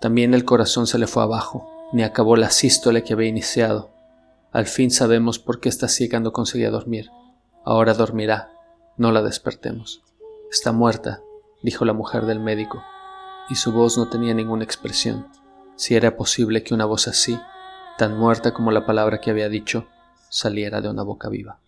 También 0.00 0.32
el 0.32 0.46
corazón 0.46 0.86
se 0.86 0.98
le 0.98 1.06
fue 1.06 1.22
abajo, 1.22 1.68
ni 1.92 2.02
acabó 2.02 2.36
la 2.36 2.50
sístole 2.50 3.04
que 3.04 3.12
había 3.12 3.28
iniciado. 3.28 3.90
Al 4.52 4.66
fin 4.66 4.90
sabemos 4.90 5.38
por 5.38 5.60
qué 5.60 5.68
esta 5.68 5.88
ciega 5.88 6.18
no 6.18 6.32
conseguía 6.32 6.70
dormir. 6.70 7.10
Ahora 7.62 7.92
dormirá, 7.92 8.50
no 8.96 9.12
la 9.12 9.20
despertemos. 9.22 10.02
Está 10.50 10.72
muerta, 10.72 11.20
dijo 11.62 11.84
la 11.84 11.92
mujer 11.92 12.26
del 12.26 12.40
médico, 12.40 12.82
y 13.48 13.54
su 13.54 13.72
voz 13.72 13.96
no 13.96 14.08
tenía 14.08 14.34
ninguna 14.34 14.64
expresión. 14.64 15.26
Si 15.76 15.94
era 15.94 16.16
posible 16.16 16.62
que 16.62 16.74
una 16.74 16.84
voz 16.84 17.08
así, 17.08 17.38
tan 17.98 18.16
muerta 18.16 18.52
como 18.52 18.70
la 18.70 18.86
palabra 18.86 19.20
que 19.20 19.30
había 19.30 19.48
dicho, 19.48 19.86
saliera 20.28 20.80
de 20.80 20.88
una 20.88 21.02
boca 21.02 21.28
viva. 21.28 21.60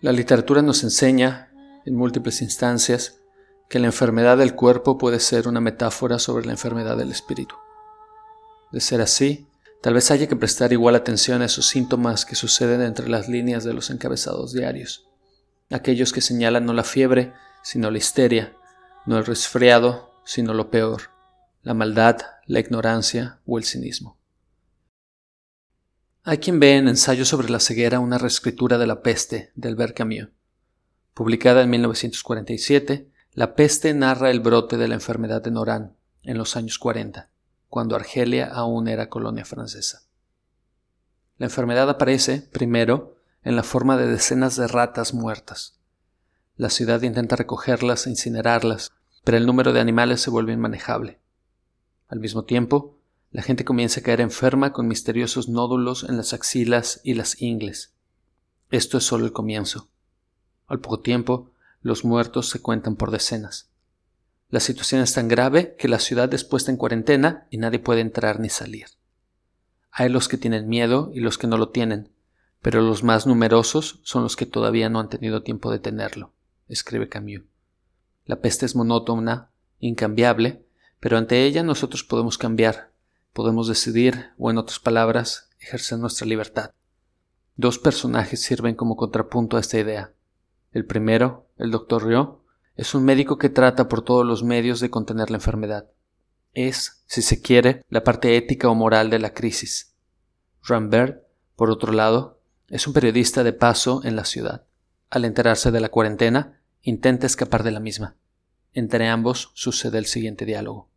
La 0.00 0.12
literatura 0.12 0.62
nos 0.62 0.82
enseña, 0.82 1.52
en 1.84 1.94
múltiples 1.94 2.40
instancias, 2.42 3.20
que 3.68 3.78
la 3.78 3.86
enfermedad 3.86 4.38
del 4.38 4.54
cuerpo 4.54 4.98
puede 4.98 5.20
ser 5.20 5.46
una 5.46 5.60
metáfora 5.60 6.18
sobre 6.18 6.46
la 6.46 6.52
enfermedad 6.52 6.96
del 6.96 7.10
espíritu. 7.10 7.54
De 8.72 8.80
ser 8.80 9.00
así, 9.00 9.46
tal 9.82 9.94
vez 9.94 10.10
haya 10.10 10.26
que 10.26 10.36
prestar 10.36 10.72
igual 10.72 10.94
atención 10.94 11.42
a 11.42 11.46
esos 11.46 11.66
síntomas 11.66 12.24
que 12.24 12.34
suceden 12.34 12.80
entre 12.82 13.08
las 13.08 13.28
líneas 13.28 13.62
de 13.62 13.74
los 13.74 13.90
encabezados 13.90 14.52
diarios, 14.52 15.09
aquellos 15.74 16.12
que 16.12 16.20
señalan 16.20 16.66
no 16.66 16.72
la 16.72 16.84
fiebre, 16.84 17.32
sino 17.62 17.90
la 17.90 17.98
histeria, 17.98 18.56
no 19.06 19.18
el 19.18 19.26
resfriado, 19.26 20.14
sino 20.24 20.54
lo 20.54 20.70
peor, 20.70 21.10
la 21.62 21.74
maldad, 21.74 22.18
la 22.46 22.60
ignorancia 22.60 23.40
o 23.46 23.58
el 23.58 23.64
cinismo. 23.64 24.18
Hay 26.22 26.38
quien 26.38 26.60
ve 26.60 26.76
en 26.76 26.88
Ensayo 26.88 27.24
sobre 27.24 27.48
la 27.48 27.60
ceguera 27.60 27.98
una 27.98 28.18
reescritura 28.18 28.76
de 28.78 28.86
La 28.86 29.02
peste 29.02 29.52
de 29.54 29.68
Albert 29.68 29.96
Camus. 29.96 30.28
Publicada 31.14 31.62
en 31.62 31.70
1947, 31.70 33.10
La 33.32 33.54
peste 33.54 33.94
narra 33.94 34.30
el 34.30 34.40
brote 34.40 34.76
de 34.76 34.88
la 34.88 34.94
enfermedad 34.94 35.46
en 35.46 35.56
Orán 35.56 35.96
en 36.22 36.36
los 36.36 36.56
años 36.56 36.78
40, 36.78 37.30
cuando 37.68 37.96
Argelia 37.96 38.46
aún 38.46 38.88
era 38.88 39.08
colonia 39.08 39.44
francesa. 39.44 40.02
La 41.38 41.46
enfermedad 41.46 41.88
aparece, 41.88 42.42
primero, 42.52 43.16
en 43.42 43.56
la 43.56 43.62
forma 43.62 43.96
de 43.96 44.06
decenas 44.06 44.56
de 44.56 44.66
ratas 44.66 45.14
muertas. 45.14 45.78
La 46.56 46.70
ciudad 46.70 47.02
intenta 47.02 47.36
recogerlas 47.36 48.06
e 48.06 48.10
incinerarlas, 48.10 48.92
pero 49.24 49.36
el 49.36 49.46
número 49.46 49.72
de 49.72 49.80
animales 49.80 50.20
se 50.20 50.30
vuelve 50.30 50.52
inmanejable. 50.52 51.20
Al 52.08 52.20
mismo 52.20 52.44
tiempo, 52.44 52.98
la 53.30 53.42
gente 53.42 53.64
comienza 53.64 54.00
a 54.00 54.02
caer 54.02 54.20
enferma 54.20 54.72
con 54.72 54.88
misteriosos 54.88 55.48
nódulos 55.48 56.04
en 56.08 56.16
las 56.16 56.32
axilas 56.32 57.00
y 57.04 57.14
las 57.14 57.40
ingles. 57.40 57.94
Esto 58.70 58.98
es 58.98 59.04
solo 59.04 59.24
el 59.24 59.32
comienzo. 59.32 59.88
Al 60.66 60.80
poco 60.80 61.00
tiempo, 61.00 61.50
los 61.80 62.04
muertos 62.04 62.48
se 62.48 62.60
cuentan 62.60 62.96
por 62.96 63.10
decenas. 63.10 63.70
La 64.50 64.60
situación 64.60 65.00
es 65.00 65.14
tan 65.14 65.28
grave 65.28 65.76
que 65.78 65.88
la 65.88 66.00
ciudad 66.00 66.32
es 66.34 66.44
puesta 66.44 66.70
en 66.70 66.76
cuarentena 66.76 67.46
y 67.50 67.58
nadie 67.58 67.78
puede 67.78 68.00
entrar 68.00 68.40
ni 68.40 68.48
salir. 68.48 68.86
Hay 69.92 70.08
los 70.08 70.28
que 70.28 70.36
tienen 70.36 70.68
miedo 70.68 71.10
y 71.14 71.20
los 71.20 71.38
que 71.38 71.46
no 71.46 71.56
lo 71.56 71.70
tienen, 71.70 72.10
pero 72.62 72.82
los 72.82 73.02
más 73.02 73.26
numerosos 73.26 74.00
son 74.02 74.22
los 74.22 74.36
que 74.36 74.46
todavía 74.46 74.88
no 74.88 75.00
han 75.00 75.08
tenido 75.08 75.42
tiempo 75.42 75.70
de 75.70 75.78
tenerlo, 75.78 76.32
escribe 76.68 77.08
Camus. 77.08 77.42
La 78.26 78.40
peste 78.40 78.66
es 78.66 78.76
monótona, 78.76 79.50
incambiable, 79.78 80.64
pero 81.00 81.16
ante 81.16 81.44
ella 81.44 81.62
nosotros 81.62 82.04
podemos 82.04 82.38
cambiar, 82.38 82.92
podemos 83.32 83.66
decidir, 83.68 84.30
o 84.38 84.50
en 84.50 84.58
otras 84.58 84.78
palabras, 84.78 85.50
ejercer 85.58 85.98
nuestra 85.98 86.26
libertad. 86.26 86.72
Dos 87.56 87.78
personajes 87.78 88.42
sirven 88.42 88.74
como 88.74 88.96
contrapunto 88.96 89.56
a 89.56 89.60
esta 89.60 89.78
idea. 89.78 90.12
El 90.72 90.84
primero, 90.86 91.48
el 91.56 91.70
doctor 91.70 92.06
Rio, 92.06 92.44
es 92.76 92.94
un 92.94 93.04
médico 93.04 93.38
que 93.38 93.48
trata 93.48 93.88
por 93.88 94.02
todos 94.02 94.26
los 94.26 94.42
medios 94.44 94.80
de 94.80 94.90
contener 94.90 95.30
la 95.30 95.36
enfermedad. 95.36 95.90
Es, 96.52 97.02
si 97.06 97.22
se 97.22 97.42
quiere, 97.42 97.84
la 97.88 98.04
parte 98.04 98.36
ética 98.36 98.68
o 98.68 98.74
moral 98.74 99.10
de 99.10 99.18
la 99.18 99.34
crisis. 99.34 99.94
Rambert, 100.62 101.22
por 101.56 101.70
otro 101.70 101.92
lado, 101.92 102.39
es 102.70 102.86
un 102.86 102.92
periodista 102.92 103.42
de 103.42 103.52
paso 103.52 104.00
en 104.04 104.16
la 104.16 104.24
ciudad. 104.24 104.64
Al 105.10 105.24
enterarse 105.24 105.72
de 105.72 105.80
la 105.80 105.88
cuarentena, 105.88 106.60
intenta 106.82 107.26
escapar 107.26 107.64
de 107.64 107.72
la 107.72 107.80
misma. 107.80 108.14
Entre 108.72 109.08
ambos 109.08 109.50
sucede 109.54 109.98
el 109.98 110.06
siguiente 110.06 110.46
diálogo. 110.46 110.88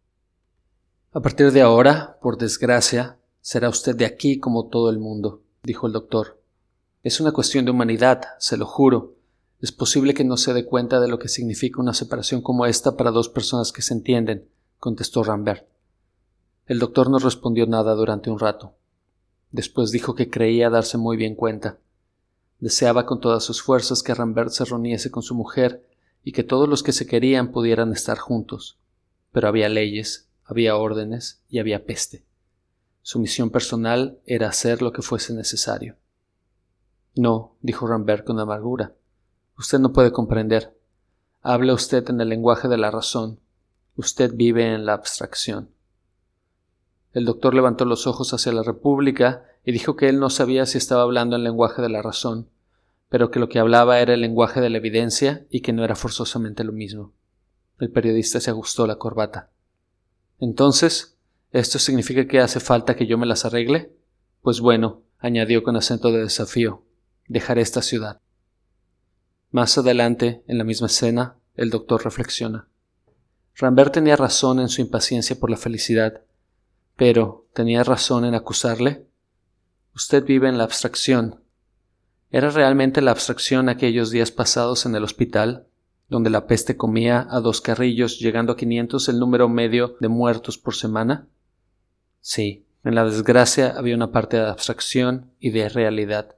A 1.12 1.20
partir 1.20 1.52
de 1.52 1.62
ahora, 1.62 2.20
por 2.22 2.38
desgracia, 2.38 3.18
será 3.42 3.70
usted 3.70 3.96
de 3.96 4.06
aquí 4.06 4.40
como 4.40 4.68
todo 4.68 4.92
el 4.92 5.00
mundo, 5.00 5.42
dijo 5.64 5.88
el 5.88 5.94
doctor. 5.94 6.40
Es 7.02 7.20
una 7.20 7.32
cuestión 7.32 7.66
de 7.66 7.72
humanidad, 7.72 8.22
se 8.38 8.56
lo 8.56 8.68
juro. 8.68 9.16
Es 9.60 9.72
posible 9.72 10.14
que 10.14 10.24
no 10.24 10.38
se 10.38 10.54
dé 10.54 10.66
cuenta 10.66 11.00
de 11.00 11.08
lo 11.08 11.18
que 11.18 11.28
significa 11.28 11.82
una 11.82 11.94
separación 11.94 12.42
como 12.42 12.68
esta 12.68 12.96
para 12.96 13.12
dos 13.12 13.30
personas 13.30 13.72
que 13.72 13.82
se 13.82 13.94
entienden, 13.94 14.48
contestó 14.80 15.24
Rambert. 15.24 15.68
El 16.68 16.80
doctor 16.80 17.10
no 17.10 17.18
respondió 17.18 17.66
nada 17.66 17.96
durante 17.96 18.30
un 18.30 18.40
rato. 18.40 18.76
Después 19.54 19.92
dijo 19.92 20.16
que 20.16 20.32
creía 20.32 20.72
darse 20.72 20.98
muy 20.98 21.16
bien 21.16 21.36
cuenta. 21.36 21.78
Deseaba 22.60 23.06
con 23.06 23.22
todas 23.22 23.44
sus 23.44 23.62
fuerzas 23.62 24.02
que 24.02 24.16
Rambert 24.16 24.50
se 24.50 24.66
reuniese 24.66 25.12
con 25.12 25.22
su 25.22 25.36
mujer 25.36 25.88
y 26.24 26.32
que 26.32 26.44
todos 26.44 26.68
los 26.68 26.82
que 26.82 26.92
se 26.92 27.06
querían 27.06 27.52
pudieran 27.52 27.94
estar 27.94 28.18
juntos. 28.18 28.80
Pero 29.32 29.48
había 29.48 29.70
leyes, 29.70 30.28
había 30.44 30.76
órdenes 30.76 31.44
y 31.50 31.60
había 31.60 31.86
peste. 31.86 32.26
Su 33.04 33.20
misión 33.20 33.52
personal 33.52 34.18
era 34.26 34.48
hacer 34.48 34.82
lo 34.82 34.92
que 34.92 35.04
fuese 35.04 35.36
necesario. 35.36 35.98
No, 37.16 37.56
dijo 37.62 37.86
Rambert 37.86 38.26
con 38.26 38.40
amargura. 38.40 38.96
Usted 39.56 39.78
no 39.78 39.94
puede 39.94 40.12
comprender. 40.12 40.76
Habla 41.44 41.76
usted 41.76 42.10
en 42.10 42.20
el 42.22 42.30
lenguaje 42.30 42.68
de 42.68 42.78
la 42.78 42.90
razón. 42.90 43.40
Usted 43.98 44.34
vive 44.34 44.74
en 44.74 44.88
la 44.88 44.94
abstracción. 44.94 45.70
El 47.14 47.26
doctor 47.26 47.54
levantó 47.54 47.86
los 47.86 48.08
ojos 48.08 48.34
hacia 48.34 48.52
la 48.52 48.64
República 48.64 49.46
y 49.64 49.72
dijo 49.72 49.96
que 49.96 50.10
él 50.10 50.20
no 50.20 50.30
sabía 50.30 50.66
si 50.66 50.80
estaba 50.80 51.04
hablando 51.04 51.36
en 51.36 51.44
lenguaje 51.44 51.82
de 51.82 51.90
la 51.90 52.02
razón, 52.02 52.50
pero 53.08 53.30
que 53.30 53.40
lo 53.40 53.50
que 53.50 53.60
hablaba 53.60 54.00
era 54.00 54.16
el 54.16 54.22
lenguaje 54.22 54.60
de 54.60 54.72
la 54.72 54.78
evidencia 54.78 55.46
y 55.52 55.62
que 55.62 55.74
no 55.74 55.84
era 55.84 55.96
forzosamente 55.96 56.64
lo 56.64 56.72
mismo. 56.72 57.14
El 57.80 57.92
periodista 57.92 58.40
se 58.40 58.50
ajustó 58.50 58.88
la 58.88 58.96
corbata. 58.96 59.52
Entonces, 60.40 61.16
¿esto 61.52 61.78
significa 61.78 62.28
que 62.28 62.40
hace 62.40 62.60
falta 62.60 62.96
que 62.96 63.06
yo 63.06 63.18
me 63.20 63.28
las 63.28 63.46
arregle? 63.46 63.94
Pues 64.42 64.60
bueno, 64.60 65.04
añadió 65.20 65.62
con 65.62 65.76
acento 65.76 66.12
de 66.12 66.20
desafío, 66.20 66.84
dejaré 67.28 67.62
esta 67.62 67.84
ciudad. 67.84 68.20
Más 69.52 69.78
adelante, 69.78 70.44
en 70.48 70.58
la 70.58 70.64
misma 70.64 70.88
escena, 70.88 71.38
el 71.56 71.70
doctor 71.70 72.04
reflexiona. 72.04 72.68
Rambert 73.56 73.94
tenía 73.94 74.16
razón 74.16 74.60
en 74.60 74.70
su 74.70 74.82
impaciencia 74.82 75.40
por 75.40 75.52
la 75.52 75.58
felicidad, 75.58 76.24
pero 76.96 77.48
¿tenía 77.54 77.84
razón 77.84 78.26
en 78.26 78.36
acusarle? 78.36 79.08
Usted 79.96 80.24
vive 80.24 80.50
en 80.50 80.58
la 80.58 80.64
abstracción. 80.64 81.44
¿Era 82.32 82.50
realmente 82.50 83.02
la 83.02 83.12
abstracción 83.12 83.70
aquellos 83.70 84.10
días 84.10 84.32
pasados 84.32 84.86
en 84.86 84.96
el 84.96 85.04
hospital? 85.04 85.68
donde 86.14 86.30
la 86.30 86.46
peste 86.46 86.78
comía 86.78 87.28
a 87.30 87.40
dos 87.40 87.60
carrillos, 87.60 88.20
llegando 88.20 88.54
a 88.54 88.58
quinientos 88.58 89.10
el 89.10 89.18
número 89.18 89.50
medio 89.50 89.96
de 90.00 90.10
muertos 90.10 90.60
por 90.60 90.76
semana? 90.76 91.28
Sí, 92.22 92.68
en 92.84 92.94
la 92.94 93.04
desgracia 93.04 93.74
había 93.76 93.96
una 93.96 94.12
parte 94.12 94.38
de 94.38 94.48
abstracción 94.48 95.32
y 95.40 95.50
de 95.50 95.70
realidad. 95.70 96.36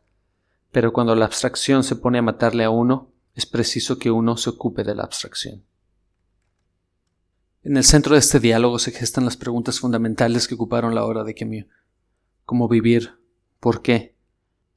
Pero 0.72 0.94
cuando 0.94 1.14
la 1.16 1.26
abstracción 1.26 1.84
se 1.84 1.98
pone 1.98 2.20
a 2.20 2.22
matarle 2.22 2.64
a 2.64 2.70
uno, 2.70 3.12
es 3.34 3.46
preciso 3.46 4.00
que 4.00 4.12
uno 4.12 4.38
se 4.38 4.52
ocupe 4.52 4.86
de 4.86 4.96
la 4.96 5.04
abstracción. 5.04 5.64
En 7.66 7.78
el 7.78 7.84
centro 7.84 8.14
de 8.14 8.20
este 8.20 8.40
diálogo 8.40 8.78
se 8.78 8.92
gestan 8.92 9.26
las 9.26 9.38
preguntas 9.38 9.80
fundamentales 9.80 10.48
que 10.48 10.54
ocuparon 10.54 10.94
la 10.94 11.04
hora 11.04 11.24
de 11.24 11.34
Camus. 11.34 11.66
¿Cómo 12.46 12.68
vivir? 12.68 13.14
¿Por 13.60 13.82
qué? 13.82 14.14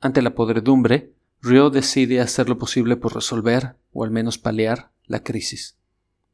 Ante 0.01 0.23
la 0.23 0.35
podredumbre, 0.35 1.13
Rio 1.43 1.69
decide 1.69 2.23
hacer 2.23 2.49
lo 2.49 2.57
posible 2.57 2.97
por 2.97 3.15
resolver, 3.15 3.77
o 3.93 4.05
al 4.05 4.11
menos 4.11 4.39
paliar, 4.39 4.91
la 5.05 5.23
crisis. 5.23 5.77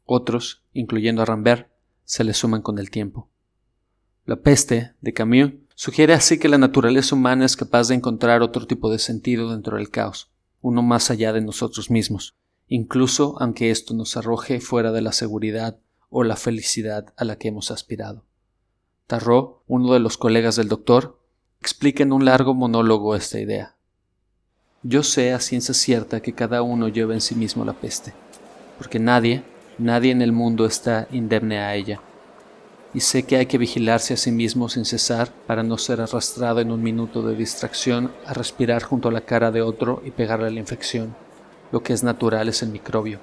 Otros, 0.05 0.63
incluyendo 0.73 1.23
a 1.23 1.25
Rambert, 1.25 1.73
se 2.05 2.23
le 2.23 2.33
suman 2.35 2.63
con 2.63 2.79
el 2.79 2.89
tiempo. 2.89 3.29
La 4.25 4.37
peste, 4.37 4.95
de 5.01 5.13
Camus, 5.13 5.55
sugiere 5.75 6.15
así 6.15 6.39
que 6.39 6.49
la 6.49 6.57
naturaleza 6.57 7.17
humana 7.17 7.47
es 7.47 7.57
capaz 7.57 7.89
de 7.89 7.97
encontrar 7.97 8.43
otro 8.43 8.69
tipo 8.69 8.93
de 8.93 9.01
sentido 9.01 9.51
dentro 9.51 9.77
del 9.77 9.91
caos, 9.91 10.31
uno 10.61 10.83
más 10.83 11.11
allá 11.11 11.33
de 11.33 11.41
nosotros 11.41 11.91
mismos, 11.91 12.37
incluso 12.69 13.43
aunque 13.43 13.73
esto 13.73 13.93
nos 13.93 14.17
arroje 14.17 14.61
fuera 14.61 14.93
de 14.93 15.03
la 15.03 15.11
seguridad 15.11 15.81
o 16.11 16.25
la 16.25 16.37
felicidad 16.37 17.13
a 17.17 17.25
la 17.25 17.37
que 17.37 17.49
hemos 17.49 17.71
aspirado. 17.71 18.25
Tarrot, 19.07 19.63
uno 19.67 19.93
de 19.93 20.01
los 20.01 20.17
colegas 20.17 20.57
del 20.57 20.69
doctor, 20.69 21.21
explica 21.61 22.03
en 22.03 22.13
un 22.13 22.25
largo 22.25 22.55
monólogo 22.55 23.15
esta 23.15 23.39
idea. 23.39 23.75
Yo 24.83 25.03
sé 25.03 25.33
a 25.33 25.41
ciencia 25.41 25.75
cierta 25.75 26.21
que 26.21 26.35
cada 26.35 26.63
uno 26.63 26.89
lleva 26.89 27.15
en 27.15 27.21
sí 27.21 27.35
mismo 27.35 27.65
la 27.65 27.73
peste, 27.73 28.13
porque 28.77 28.99
nadie, 28.99 29.43
nadie 29.79 30.13
en 30.13 30.21
el 30.21 30.33
mundo 30.33 30.67
está 30.67 31.09
indemne 31.11 31.59
a 31.59 31.75
ella. 31.75 32.01
Y 32.93 33.01
sé 33.01 33.25
que 33.25 33.37
hay 33.37 33.47
que 33.47 33.59
vigilarse 33.59 34.15
a 34.15 34.17
sí 34.17 34.31
mismo 34.31 34.69
sin 34.69 34.85
cesar 34.85 35.33
para 35.47 35.63
no 35.63 35.79
ser 35.79 36.01
arrastrado 36.01 36.61
en 36.61 36.71
un 36.71 36.83
minuto 36.83 37.23
de 37.23 37.35
distracción 37.35 38.13
a 38.27 38.35
respirar 38.35 38.83
junto 38.83 39.09
a 39.09 39.13
la 39.13 39.23
cara 39.23 39.51
de 39.51 39.63
otro 39.63 40.03
y 40.05 40.11
pegarle 40.11 40.51
la 40.51 40.61
infección. 40.61 41.17
Lo 41.73 41.83
que 41.83 41.93
es 41.93 42.05
natural 42.05 42.49
es 42.49 42.63
el 42.63 42.69
microbio. 42.69 43.21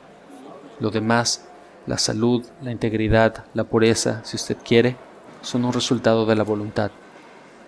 Lo 0.79 0.89
demás, 0.89 1.47
la 1.87 1.97
salud, 1.97 2.45
la 2.61 2.71
integridad, 2.71 3.45
la 3.53 3.63
pureza, 3.63 4.21
si 4.23 4.35
usted 4.35 4.57
quiere, 4.63 4.95
son 5.41 5.65
un 5.65 5.73
resultado 5.73 6.25
de 6.25 6.35
la 6.35 6.43
voluntad, 6.43 6.91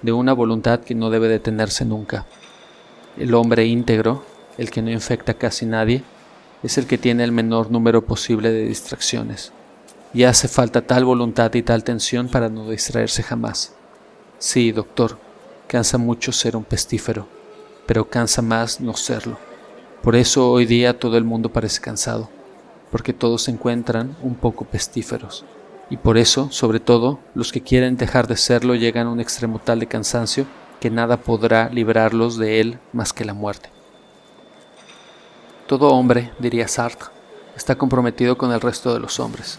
de 0.02 0.12
una 0.12 0.34
voluntad 0.34 0.82
que 0.82 0.96
no 0.96 1.10
debe 1.10 1.28
detenerse 1.28 1.86
nunca. 1.86 2.26
El 3.18 3.34
hombre 3.34 3.66
íntegro, 3.66 4.24
el 4.58 4.70
que 4.70 4.82
no 4.82 4.92
infecta 4.92 5.34
casi 5.34 5.66
nadie, 5.66 6.04
es 6.62 6.78
el 6.78 6.88
que 6.88 6.98
tiene 6.98 7.24
el 7.24 7.32
menor 7.32 7.72
número 7.72 8.06
posible 8.06 8.52
de 8.52 8.66
distracciones. 8.66 9.52
Y 10.14 10.24
hace 10.24 10.48
falta 10.48 10.82
tal 10.82 11.06
voluntad 11.06 11.54
y 11.56 11.64
tal 11.64 11.84
tensión 11.84 12.30
para 12.30 12.50
no 12.50 12.70
distraerse 12.70 13.24
jamás. 13.24 13.74
Sí, 14.38 14.72
doctor, 14.72 15.18
cansa 15.68 15.98
mucho 15.98 16.32
ser 16.32 16.56
un 16.56 16.64
pestífero, 16.64 17.28
pero 17.88 18.10
cansa 18.10 18.42
más 18.42 18.80
no 18.80 18.96
serlo. 18.96 19.38
Por 20.04 20.16
eso 20.16 20.52
hoy 20.52 20.66
día 20.66 21.00
todo 21.00 21.18
el 21.18 21.24
mundo 21.24 21.52
parece 21.52 21.82
cansado, 21.82 22.30
porque 22.94 23.12
todos 23.12 23.42
se 23.42 23.50
encuentran 23.50 24.16
un 24.22 24.36
poco 24.36 24.66
pestíferos. 24.66 25.44
Y 25.90 25.98
por 25.98 26.16
eso, 26.16 26.52
sobre 26.52 26.80
todo, 26.80 27.20
los 27.34 27.52
que 27.52 27.62
quieren 27.62 27.98
dejar 27.98 28.28
de 28.28 28.38
serlo 28.38 28.76
llegan 28.76 29.08
a 29.08 29.10
un 29.10 29.20
extremo 29.20 29.58
tal 29.58 29.80
de 29.80 29.88
cansancio 29.88 30.46
que 30.80 30.92
nada 30.92 31.18
podrá 31.18 31.70
librarlos 31.70 32.38
de 32.38 32.62
él 32.62 32.78
más 32.92 33.12
que 33.12 33.26
la 33.26 33.34
muerte. 33.34 33.70
Todo 35.66 35.88
hombre, 35.88 36.32
diría 36.38 36.68
Sartre, 36.68 37.10
está 37.58 37.76
comprometido 37.80 38.38
con 38.38 38.52
el 38.52 38.62
resto 38.62 38.94
de 38.94 39.00
los 39.00 39.20
hombres. 39.20 39.58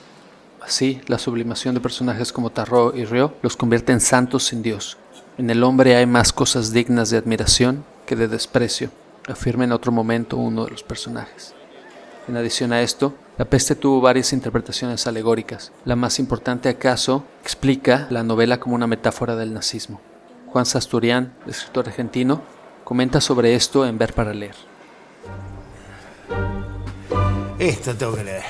Así, 0.63 1.01
la 1.09 1.19
sublimación 1.19 1.75
de 1.75 1.81
personajes 1.81 2.33
como 2.33 2.51
Tarot 2.51 2.97
y 2.97 3.05
Rio 3.05 3.35
los 3.43 3.57
convierte 3.57 3.91
en 3.91 4.01
santos 4.01 4.45
sin 4.45 4.63
Dios. 4.63 4.97
En 5.39 5.51
el 5.51 5.65
hombre 5.65 5.97
hay 5.97 6.07
más 6.07 6.33
cosas 6.33 6.73
dignas 6.73 7.11
de 7.11 7.17
admiración 7.17 7.85
que 8.07 8.15
de 8.15 8.29
desprecio, 8.29 8.91
afirma 9.27 9.65
en 9.65 9.73
otro 9.73 9.91
momento 9.91 10.37
uno 10.37 10.67
de 10.67 10.71
los 10.71 10.85
personajes. 10.85 11.53
En 12.29 12.37
adición 12.37 12.73
a 12.73 12.81
esto, 12.81 13.13
la 13.37 13.45
peste 13.45 13.75
tuvo 13.75 14.01
varias 14.01 14.33
interpretaciones 14.33 15.07
alegóricas. 15.07 15.73
La 15.85 15.97
más 15.97 16.19
importante 16.19 16.69
acaso 16.69 17.25
explica 17.43 18.07
la 18.11 18.23
novela 18.23 18.61
como 18.61 18.77
una 18.77 18.87
metáfora 18.87 19.35
del 19.35 19.53
nazismo. 19.53 20.01
Juan 20.47 20.67
Sasturian, 20.67 21.35
escritor 21.47 21.89
argentino, 21.89 22.43
comenta 22.85 23.21
sobre 23.21 23.57
esto 23.57 23.87
en 23.87 23.99
Ver 23.99 24.13
para 24.13 24.33
leer. 24.33 24.55
Esto 27.59 27.95
tengo 27.97 28.15
que 28.15 28.25
leer. 28.25 28.45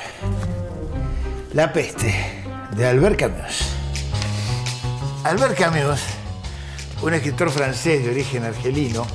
La 1.55 1.73
peste, 1.73 2.15
de 2.77 2.87
Albert 2.87 3.19
Camus. 3.19 3.71
Albert 5.25 5.57
Camus, 5.57 6.01
un 7.03 7.15
escritor 7.15 7.49
francés 7.51 8.05
de 8.05 8.11
origen 8.11 8.45
argelino, 8.45 9.07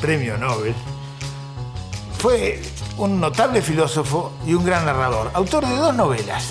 premio 0.00 0.38
Nobel, 0.38 0.74
fue 2.18 2.60
un 2.98 3.20
notable 3.20 3.62
filósofo 3.62 4.32
y 4.46 4.54
un 4.54 4.64
gran 4.64 4.84
narrador, 4.84 5.30
autor 5.34 5.66
de 5.66 5.76
dos 5.76 5.94
novelas. 5.94 6.50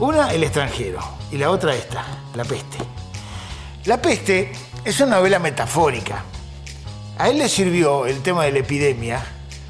Una, 0.00 0.32
El 0.32 0.42
extranjero, 0.42 1.00
y 1.30 1.38
la 1.38 1.50
otra 1.50 1.74
esta, 1.74 2.04
La 2.34 2.44
peste. 2.44 2.78
La 3.84 4.00
peste 4.00 4.52
es 4.84 5.00
una 5.00 5.16
novela 5.16 5.38
metafórica. 5.38 6.24
A 7.18 7.28
él 7.28 7.38
le 7.38 7.48
sirvió 7.48 8.06
el 8.06 8.22
tema 8.22 8.44
de 8.44 8.52
la 8.52 8.58
epidemia 8.60 9.22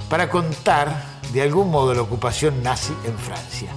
para 0.09 0.29
contar 0.29 1.21
de 1.33 1.43
algún 1.43 1.71
modo 1.71 1.95
la 1.95 2.03
ocupación 2.03 2.63
nazi 2.63 2.95
en 3.05 3.19
Francia. 3.19 3.69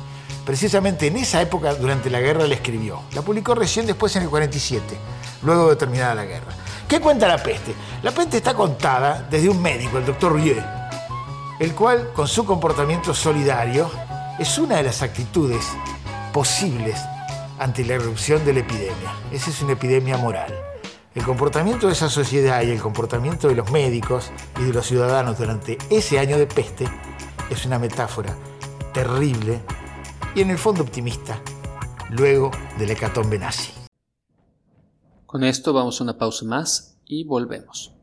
Precisamente 0.46 1.08
en 1.08 1.18
esa 1.18 1.42
época, 1.42 1.74
durante 1.74 2.10
la 2.10 2.20
guerra, 2.20 2.46
le 2.46 2.56
escribió. 2.56 3.02
La 3.14 3.22
publicó 3.22 3.56
recién 3.56 3.88
después 3.88 4.16
en 4.16 4.24
el 4.24 4.30
47, 4.30 4.98
luego 5.44 5.70
de 5.70 5.76
terminada 5.76 6.14
la 6.16 6.26
guerra. 6.26 6.52
¿Qué 6.88 7.00
cuenta 7.00 7.28
la 7.28 7.42
peste? 7.42 7.74
La 8.04 8.12
peste 8.12 8.38
está 8.38 8.54
contada 8.54 9.28
desde 9.30 9.50
un 9.50 9.60
médico, 9.62 9.98
el 9.98 10.06
doctor 10.06 10.36
Rieu, 10.36 10.62
el 11.60 11.74
cual, 11.74 12.12
con 12.14 12.28
su 12.28 12.46
comportamiento 12.46 13.14
solidario, 13.14 13.90
es 14.40 14.58
una 14.58 14.78
de 14.78 14.84
las 14.84 15.02
actitudes 15.02 15.66
posibles 16.34 17.00
ante 17.58 17.86
la 17.86 17.94
erupción 17.94 18.44
de 18.44 18.54
la 18.54 18.60
epidemia. 18.60 19.16
Esa 19.32 19.50
es 19.50 19.62
una 19.62 19.74
epidemia 19.74 20.18
moral. 20.18 20.54
El 21.14 21.24
comportamiento 21.24 21.88
de 21.88 21.94
esa 21.94 22.10
sociedad 22.10 22.62
y 22.62 22.72
el 22.72 22.82
comportamiento 22.82 23.48
de 23.48 23.56
los 23.56 23.72
médicos 23.72 24.32
y 24.60 24.64
de 24.64 24.74
los 24.74 24.86
ciudadanos 24.86 25.38
durante 25.38 25.78
ese 25.90 26.20
año 26.20 26.38
de 26.38 26.46
peste 26.46 26.90
es 27.50 27.66
una 27.66 27.80
metáfora 27.80 28.36
terrible 28.94 29.62
y 30.36 30.42
en 30.42 30.50
el 30.50 30.58
fondo 30.58 30.84
optimista, 30.84 31.40
luego 32.10 32.52
del 32.78 32.92
hecatombe 32.92 33.40
nazi. 33.40 33.72
Con 35.26 35.46
esto 35.46 35.72
vamos 35.72 36.02
a 36.02 36.04
una 36.04 36.18
pausa 36.18 36.46
más 36.46 36.98
y 37.06 37.24
volvemos. 37.24 37.95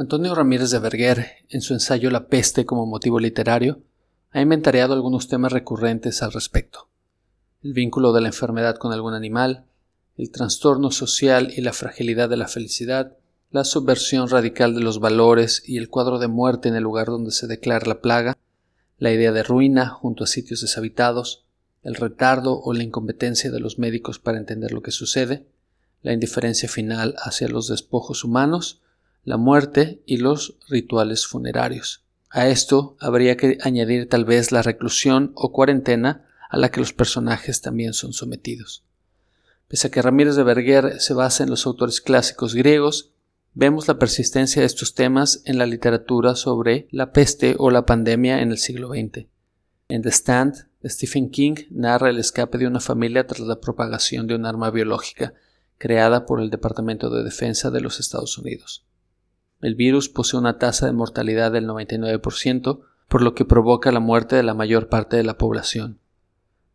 Antonio 0.00 0.32
Ramírez 0.32 0.70
de 0.70 0.78
Berger, 0.78 1.26
en 1.48 1.60
su 1.60 1.74
ensayo 1.74 2.12
La 2.12 2.28
peste 2.28 2.64
como 2.64 2.86
motivo 2.86 3.18
literario, 3.18 3.82
ha 4.30 4.40
inventariado 4.40 4.94
algunos 4.94 5.26
temas 5.26 5.50
recurrentes 5.50 6.22
al 6.22 6.30
respecto. 6.30 6.88
El 7.64 7.72
vínculo 7.72 8.12
de 8.12 8.20
la 8.20 8.28
enfermedad 8.28 8.76
con 8.76 8.92
algún 8.92 9.14
animal, 9.14 9.64
el 10.16 10.30
trastorno 10.30 10.92
social 10.92 11.52
y 11.52 11.62
la 11.62 11.72
fragilidad 11.72 12.28
de 12.28 12.36
la 12.36 12.46
felicidad, 12.46 13.16
la 13.50 13.64
subversión 13.64 14.28
radical 14.28 14.72
de 14.72 14.82
los 14.82 15.00
valores 15.00 15.64
y 15.66 15.78
el 15.78 15.88
cuadro 15.88 16.20
de 16.20 16.28
muerte 16.28 16.68
en 16.68 16.76
el 16.76 16.84
lugar 16.84 17.08
donde 17.08 17.32
se 17.32 17.48
declara 17.48 17.84
la 17.84 18.00
plaga, 18.00 18.38
la 18.98 19.10
idea 19.10 19.32
de 19.32 19.42
ruina 19.42 19.88
junto 19.88 20.22
a 20.22 20.28
sitios 20.28 20.60
deshabitados, 20.60 21.44
el 21.82 21.96
retardo 21.96 22.60
o 22.60 22.72
la 22.72 22.84
incompetencia 22.84 23.50
de 23.50 23.58
los 23.58 23.80
médicos 23.80 24.20
para 24.20 24.38
entender 24.38 24.70
lo 24.70 24.80
que 24.80 24.92
sucede, 24.92 25.48
la 26.02 26.12
indiferencia 26.12 26.68
final 26.68 27.16
hacia 27.18 27.48
los 27.48 27.66
despojos 27.66 28.22
humanos, 28.22 28.80
la 29.28 29.36
muerte 29.36 30.00
y 30.06 30.16
los 30.16 30.56
rituales 30.68 31.26
funerarios. 31.26 32.02
A 32.30 32.48
esto 32.48 32.96
habría 32.98 33.36
que 33.36 33.58
añadir 33.60 34.08
tal 34.08 34.24
vez 34.24 34.52
la 34.52 34.62
reclusión 34.62 35.32
o 35.34 35.52
cuarentena 35.52 36.24
a 36.48 36.56
la 36.56 36.70
que 36.70 36.80
los 36.80 36.94
personajes 36.94 37.60
también 37.60 37.92
son 37.92 38.14
sometidos. 38.14 38.84
Pese 39.68 39.88
a 39.88 39.90
que 39.90 40.00
Ramírez 40.00 40.34
de 40.34 40.44
Berger 40.44 40.98
se 40.98 41.12
basa 41.12 41.44
en 41.44 41.50
los 41.50 41.66
autores 41.66 42.00
clásicos 42.00 42.54
griegos, 42.54 43.10
vemos 43.52 43.86
la 43.86 43.98
persistencia 43.98 44.62
de 44.62 44.66
estos 44.66 44.94
temas 44.94 45.42
en 45.44 45.58
la 45.58 45.66
literatura 45.66 46.34
sobre 46.34 46.88
la 46.90 47.12
peste 47.12 47.54
o 47.58 47.70
la 47.70 47.84
pandemia 47.84 48.40
en 48.40 48.50
el 48.50 48.56
siglo 48.56 48.88
XX. 48.88 49.26
En 49.88 50.00
The 50.00 50.08
Stand, 50.08 50.68
Stephen 50.82 51.28
King 51.28 51.66
narra 51.68 52.08
el 52.08 52.18
escape 52.18 52.56
de 52.56 52.66
una 52.66 52.80
familia 52.80 53.26
tras 53.26 53.40
la 53.40 53.60
propagación 53.60 54.26
de 54.26 54.36
un 54.36 54.46
arma 54.46 54.70
biológica 54.70 55.34
creada 55.76 56.24
por 56.24 56.40
el 56.40 56.48
Departamento 56.48 57.10
de 57.10 57.24
Defensa 57.24 57.70
de 57.70 57.82
los 57.82 58.00
Estados 58.00 58.38
Unidos. 58.38 58.87
El 59.60 59.74
virus 59.74 60.08
posee 60.08 60.38
una 60.38 60.58
tasa 60.58 60.86
de 60.86 60.92
mortalidad 60.92 61.50
del 61.50 61.66
99%, 61.66 62.80
por 63.08 63.22
lo 63.22 63.34
que 63.34 63.44
provoca 63.44 63.90
la 63.90 63.98
muerte 63.98 64.36
de 64.36 64.44
la 64.44 64.54
mayor 64.54 64.88
parte 64.88 65.16
de 65.16 65.24
la 65.24 65.36
población. 65.36 65.98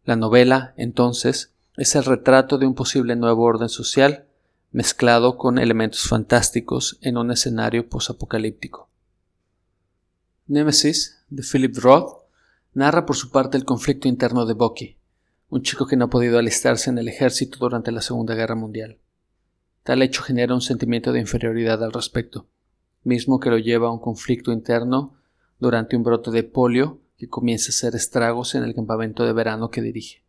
La 0.04 0.18
novela, 0.18 0.74
entonces, 0.76 1.54
es 1.78 1.96
el 1.96 2.04
retrato 2.04 2.58
de 2.58 2.66
un 2.66 2.76
posible 2.76 3.16
nuevo 3.16 3.44
orden 3.44 3.70
social 3.70 4.26
mezclado 4.72 5.38
con 5.38 5.60
elementos 5.60 6.08
fantásticos 6.10 6.98
en 7.02 7.18
un 7.18 7.32
escenario 7.32 7.88
posapocalíptico. 7.88 8.90
Nemesis, 10.48 11.24
de 11.30 11.44
Philip 11.44 11.78
Roth, 11.78 12.24
narra 12.74 13.06
por 13.06 13.16
su 13.16 13.32
parte 13.32 13.56
el 13.56 13.66
conflicto 13.66 14.10
interno 14.10 14.46
de 14.46 14.56
Bucky, 14.56 14.98
un 15.50 15.62
chico 15.62 15.86
que 15.86 15.96
no 15.96 16.06
ha 16.06 16.10
podido 16.10 16.38
alistarse 16.38 16.90
en 16.90 16.98
el 16.98 17.08
ejército 17.08 17.60
durante 17.60 17.92
la 17.92 18.02
Segunda 18.02 18.34
Guerra 18.34 18.56
Mundial. 18.56 18.98
Tal 19.84 20.02
hecho 20.02 20.24
genera 20.24 20.56
un 20.56 20.62
sentimiento 20.62 21.14
de 21.14 21.20
inferioridad 21.20 21.82
al 21.84 21.94
respecto 21.94 22.48
mismo 23.04 23.40
que 23.40 23.50
lo 23.50 23.58
lleva 23.58 23.88
a 23.88 23.92
un 23.92 24.00
conflicto 24.00 24.52
interno 24.52 25.16
durante 25.60 25.96
un 25.96 26.04
brote 26.04 26.32
de 26.32 26.44
polio 26.44 27.00
que 27.18 27.30
comienza 27.30 27.68
a 27.68 27.74
hacer 27.74 27.96
estragos 27.96 28.56
en 28.56 28.64
el 28.64 28.74
campamento 28.74 29.26
de 29.26 29.34
verano 29.34 29.70
que 29.70 29.82
dirige. 29.82 30.24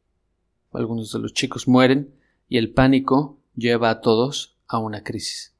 Algunos 0.72 1.12
de 1.12 1.18
los 1.20 1.32
chicos 1.32 1.68
mueren 1.68 2.14
y 2.48 2.58
el 2.58 2.72
pánico 2.72 3.38
lleva 3.56 3.90
a 3.90 4.00
todos 4.00 4.56
a 4.66 4.78
una 4.78 5.02
crisis. 5.02 5.54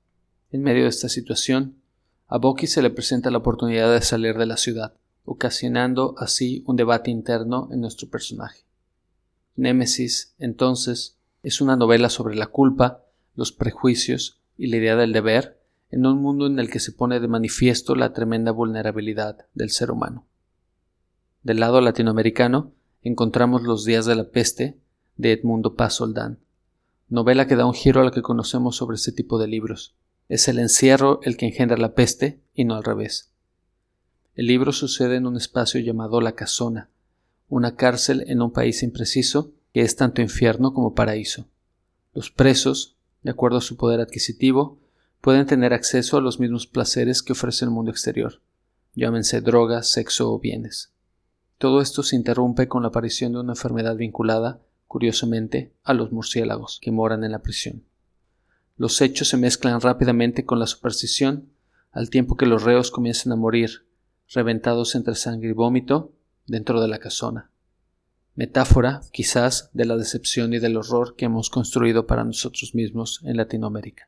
En 0.50 0.62
medio 0.62 0.84
de 0.84 0.88
esta 0.88 1.08
situación, 1.08 1.76
a 2.26 2.38
Boki 2.38 2.66
se 2.66 2.82
le 2.82 2.90
presenta 2.90 3.30
la 3.30 3.38
oportunidad 3.38 3.92
de 3.92 4.00
salir 4.00 4.36
de 4.36 4.46
la 4.46 4.56
ciudad, 4.56 4.94
ocasionando 5.24 6.14
así 6.18 6.62
un 6.66 6.76
debate 6.76 7.10
interno 7.10 7.68
en 7.72 7.80
nuestro 7.80 8.08
personaje. 8.08 8.64
Némesis, 9.56 10.34
entonces, 10.38 11.16
es 11.42 11.60
una 11.60 11.76
novela 11.76 12.08
sobre 12.08 12.34
la 12.34 12.46
culpa, 12.46 13.04
los 13.34 13.52
prejuicios 13.52 14.40
y 14.56 14.68
la 14.68 14.76
idea 14.76 14.96
del 14.96 15.12
deber 15.12 15.63
en 15.90 16.06
un 16.06 16.20
mundo 16.20 16.46
en 16.46 16.58
el 16.58 16.70
que 16.70 16.80
se 16.80 16.92
pone 16.92 17.20
de 17.20 17.28
manifiesto 17.28 17.94
la 17.94 18.12
tremenda 18.12 18.52
vulnerabilidad 18.52 19.46
del 19.54 19.70
ser 19.70 19.90
humano. 19.90 20.26
Del 21.42 21.60
lado 21.60 21.80
latinoamericano 21.80 22.72
encontramos 23.02 23.62
Los 23.62 23.84
días 23.84 24.06
de 24.06 24.14
la 24.14 24.24
peste 24.24 24.78
de 25.16 25.32
Edmundo 25.32 25.74
Paz 25.74 25.94
Soldán, 25.94 26.38
novela 27.08 27.46
que 27.46 27.56
da 27.56 27.66
un 27.66 27.74
giro 27.74 28.00
a 28.00 28.04
lo 28.04 28.12
que 28.12 28.22
conocemos 28.22 28.76
sobre 28.76 28.96
este 28.96 29.12
tipo 29.12 29.38
de 29.38 29.46
libros. 29.46 29.94
Es 30.28 30.48
el 30.48 30.58
encierro 30.58 31.20
el 31.22 31.36
que 31.36 31.46
engendra 31.46 31.76
la 31.76 31.94
peste 31.94 32.40
y 32.54 32.64
no 32.64 32.74
al 32.74 32.84
revés. 32.84 33.30
El 34.34 34.46
libro 34.46 34.72
sucede 34.72 35.16
en 35.16 35.26
un 35.26 35.36
espacio 35.36 35.80
llamado 35.80 36.20
La 36.20 36.34
Casona, 36.34 36.88
una 37.48 37.76
cárcel 37.76 38.24
en 38.26 38.42
un 38.42 38.52
país 38.52 38.82
impreciso 38.82 39.52
que 39.72 39.82
es 39.82 39.96
tanto 39.96 40.22
infierno 40.22 40.72
como 40.72 40.94
paraíso. 40.94 41.46
Los 42.14 42.30
presos, 42.30 42.96
de 43.22 43.30
acuerdo 43.30 43.58
a 43.58 43.60
su 43.60 43.76
poder 43.76 44.00
adquisitivo, 44.00 44.78
pueden 45.24 45.46
tener 45.46 45.72
acceso 45.72 46.18
a 46.18 46.20
los 46.20 46.38
mismos 46.38 46.66
placeres 46.66 47.22
que 47.22 47.32
ofrece 47.32 47.64
el 47.64 47.70
mundo 47.70 47.90
exterior, 47.90 48.42
llámense 48.94 49.40
drogas, 49.40 49.90
sexo 49.90 50.30
o 50.30 50.38
bienes. 50.38 50.92
Todo 51.56 51.80
esto 51.80 52.02
se 52.02 52.14
interrumpe 52.14 52.68
con 52.68 52.82
la 52.82 52.88
aparición 52.88 53.32
de 53.32 53.40
una 53.40 53.52
enfermedad 53.52 53.96
vinculada, 53.96 54.60
curiosamente, 54.86 55.72
a 55.82 55.94
los 55.94 56.12
murciélagos 56.12 56.78
que 56.82 56.90
moran 56.90 57.24
en 57.24 57.32
la 57.32 57.38
prisión. 57.38 57.84
Los 58.76 59.00
hechos 59.00 59.28
se 59.28 59.38
mezclan 59.38 59.80
rápidamente 59.80 60.44
con 60.44 60.58
la 60.58 60.66
superstición, 60.66 61.48
al 61.90 62.10
tiempo 62.10 62.36
que 62.36 62.44
los 62.44 62.62
reos 62.62 62.90
comienzan 62.90 63.32
a 63.32 63.36
morir, 63.36 63.86
reventados 64.28 64.94
entre 64.94 65.14
sangre 65.14 65.48
y 65.48 65.52
vómito, 65.52 66.12
dentro 66.46 66.82
de 66.82 66.88
la 66.88 66.98
casona. 66.98 67.50
Metáfora, 68.34 69.00
quizás, 69.10 69.70
de 69.72 69.86
la 69.86 69.96
decepción 69.96 70.52
y 70.52 70.58
del 70.58 70.76
horror 70.76 71.16
que 71.16 71.24
hemos 71.24 71.48
construido 71.48 72.06
para 72.06 72.24
nosotros 72.24 72.74
mismos 72.74 73.22
en 73.24 73.38
Latinoamérica. 73.38 74.06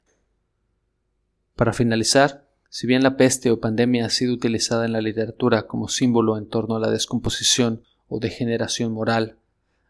Para 1.56 1.72
finalizar, 1.72 2.46
si 2.68 2.86
bien 2.86 3.02
la 3.02 3.16
peste 3.16 3.50
o 3.50 3.60
pandemia 3.60 4.04
ha 4.04 4.10
sido 4.10 4.34
utilizada 4.34 4.84
en 4.84 4.92
la 4.92 5.00
literatura 5.00 5.66
como 5.66 5.88
símbolo 5.88 6.36
en 6.36 6.46
torno 6.46 6.76
a 6.76 6.80
la 6.80 6.90
descomposición 6.90 7.82
o 8.08 8.20
degeneración 8.20 8.92
moral, 8.92 9.38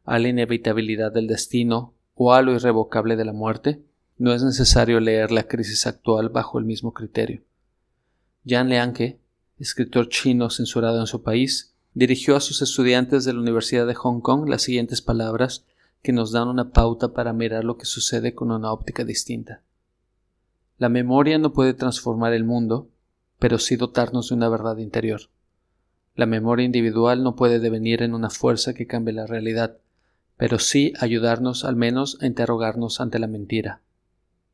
a 0.05 0.21
la 0.21 0.29
inevitabilidad 0.29 1.11
del 1.11 1.27
destino 1.27 1.93
o 2.15 2.33
a 2.33 2.43
lo 2.43 2.55
irrevocable 2.55 3.17
de 3.17 3.25
la 3.25 3.33
muerte, 3.33 3.83
no 4.17 4.33
es 4.33 4.45
necesario 4.45 5.01
leer 5.01 5.33
la 5.33 5.49
crisis 5.49 5.89
actual 5.89 6.29
bajo 6.29 6.61
el 6.61 6.65
mismo 6.65 6.95
criterio. 6.95 7.43
Yan 8.45 8.69
Lianke, 8.69 9.19
escritor 9.59 10.09
chino 10.09 10.51
censurado 10.51 11.01
en 11.01 11.09
su 11.09 11.25
país, 11.25 11.75
dirigió 11.95 12.37
a 12.37 12.41
sus 12.41 12.63
estudiantes 12.63 13.25
de 13.25 13.33
la 13.33 13.41
Universidad 13.41 13.89
de 13.89 13.95
Hong 13.95 14.21
Kong 14.21 14.49
las 14.49 14.63
siguientes 14.63 15.03
palabras 15.03 15.65
que 16.01 16.13
nos 16.13 16.31
dan 16.31 16.47
una 16.47 16.71
pauta 16.71 17.13
para 17.13 17.33
mirar 17.33 17.65
lo 17.65 17.77
que 17.77 17.87
sucede 17.87 18.37
con 18.37 18.53
una 18.53 18.73
óptica 18.73 19.05
distinta. 19.05 19.63
La 20.79 20.91
memoria 20.91 21.39
no 21.39 21.55
puede 21.55 21.73
transformar 21.73 22.35
el 22.35 22.45
mundo, 22.45 22.91
pero 23.39 23.59
sí 23.59 23.77
dotarnos 23.77 24.29
de 24.29 24.35
una 24.35 24.49
verdad 24.51 24.77
interior. 24.77 25.23
La 26.15 26.27
memoria 26.27 26.67
individual 26.67 27.23
no 27.23 27.35
puede 27.35 27.61
devenir 27.61 28.03
en 28.03 28.15
una 28.15 28.29
fuerza 28.29 28.75
que 28.75 28.87
cambie 28.87 29.15
la 29.15 29.27
realidad, 29.27 29.79
pero 30.37 30.59
sí 30.59 30.93
ayudarnos 31.01 31.65
al 31.65 31.77
menos 31.77 32.19
a 32.21 32.27
interrogarnos 32.27 33.01
ante 33.01 33.19
la 33.19 33.27
mentira. 33.27 33.81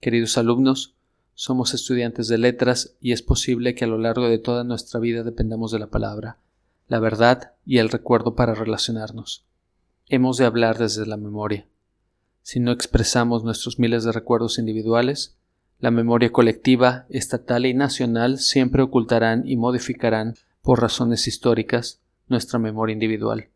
Queridos 0.01 0.39
alumnos, 0.39 0.95
somos 1.35 1.75
estudiantes 1.75 2.29
de 2.29 2.39
letras 2.39 2.95
y 3.01 3.13
es 3.13 3.23
posible 3.23 3.75
que 3.75 3.85
a 3.85 3.89
lo 3.89 3.99
largo 3.99 4.29
de 4.29 4.39
toda 4.39 4.63
nuestra 4.63 5.01
vida 5.01 5.25
dependamos 5.25 5.73
de 5.73 5.81
la 5.81 5.89
palabra, 5.89 6.39
la 6.87 7.01
verdad 7.01 7.53
y 7.65 7.79
el 7.79 7.89
recuerdo 7.89 8.37
para 8.37 8.55
relacionarnos. 8.55 9.45
Hemos 10.09 10.37
de 10.37 10.45
hablar 10.45 10.79
desde 10.79 11.07
la 11.07 11.17
memoria. 11.17 11.67
Si 12.43 12.61
no 12.61 12.71
expresamos 12.71 13.45
nuestros 13.45 13.79
miles 13.79 14.05
de 14.05 14.13
recuerdos 14.13 14.59
individuales, 14.59 15.37
la 15.83 15.91
memoria 15.91 16.31
colectiva, 16.31 17.07
estatal 17.09 17.67
y 17.67 17.75
nacional 17.75 18.39
siempre 18.39 18.83
ocultarán 18.83 19.43
y 19.49 19.57
modificarán, 19.57 20.37
por 20.63 20.81
razones 20.81 21.27
históricas, 21.27 22.01
nuestra 22.29 22.61
memoria 22.61 22.93
individual. 22.93 23.49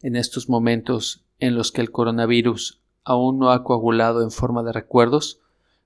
En 0.00 0.16
estos 0.16 0.48
momentos 0.48 1.22
en 1.40 1.54
los 1.54 1.70
que 1.70 1.82
el 1.82 1.90
coronavirus 1.90 2.80
aún 3.04 3.38
no 3.38 3.50
ha 3.50 3.62
coagulado 3.62 4.22
en 4.22 4.30
forma 4.30 4.62
de 4.62 4.72
recuerdos, 4.72 5.40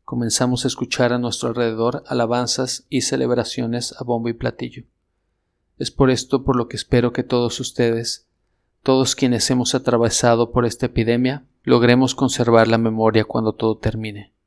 comenzamos 0.05 0.65
a 0.65 0.69
escuchar 0.69 1.13
a 1.13 1.19
nuestro 1.19 1.49
alrededor 1.49 2.05
alabanzas 2.07 2.87
y 2.89 3.01
celebraciones 3.01 3.97
a 3.99 4.05
bombo 4.05 4.29
y 4.29 4.35
platillo. 4.35 4.85
Es 5.77 5.91
por 5.91 6.11
esto 6.11 6.45
por 6.45 6.55
lo 6.55 6.69
que 6.69 6.77
espero 6.77 7.13
que 7.13 7.25
todos 7.25 7.59
ustedes, 7.59 8.29
todos 8.85 9.17
quienes 9.17 9.51
hemos 9.51 9.75
atravesado 9.75 10.53
por 10.53 10.65
esta 10.67 10.87
epidemia, 10.87 11.47
logremos 11.65 12.15
conservar 12.15 12.69
la 12.69 12.79
memoria 12.79 13.25
cuando 13.25 13.55
todo 13.55 13.77
termine 13.77 14.38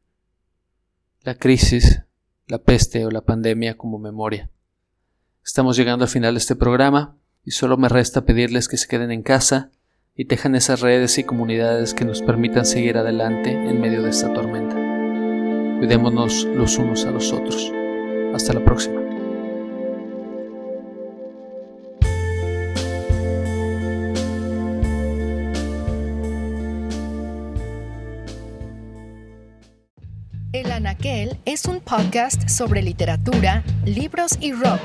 la 1.23 1.35
crisis, 1.35 2.03
la 2.47 2.57
peste 2.57 3.05
o 3.05 3.11
la 3.11 3.21
pandemia 3.21 3.77
como 3.77 3.99
memoria. 3.99 4.49
Estamos 5.43 5.77
llegando 5.77 6.05
al 6.05 6.09
final 6.09 6.33
de 6.33 6.39
este 6.39 6.55
programa 6.55 7.17
y 7.43 7.51
solo 7.51 7.77
me 7.77 7.89
resta 7.89 8.25
pedirles 8.25 8.67
que 8.67 8.77
se 8.77 8.87
queden 8.87 9.11
en 9.11 9.21
casa 9.21 9.71
y 10.15 10.25
tejan 10.25 10.55
esas 10.55 10.81
redes 10.81 11.17
y 11.17 11.23
comunidades 11.23 11.93
que 11.93 12.05
nos 12.05 12.21
permitan 12.21 12.65
seguir 12.65 12.97
adelante 12.97 13.51
en 13.51 13.79
medio 13.79 14.01
de 14.01 14.09
esta 14.09 14.33
tormenta. 14.33 14.75
Cuidémonos 15.79 16.45
los 16.45 16.77
unos 16.77 17.05
a 17.05 17.11
los 17.11 17.31
otros. 17.31 17.71
Hasta 18.33 18.53
la 18.53 18.63
próxima. 18.63 19.00
Es 31.45 31.65
un 31.65 31.79
podcast 31.79 32.49
sobre 32.49 32.81
literatura, 32.81 33.63
libros 33.85 34.37
y 34.39 34.51
rock 34.53 34.81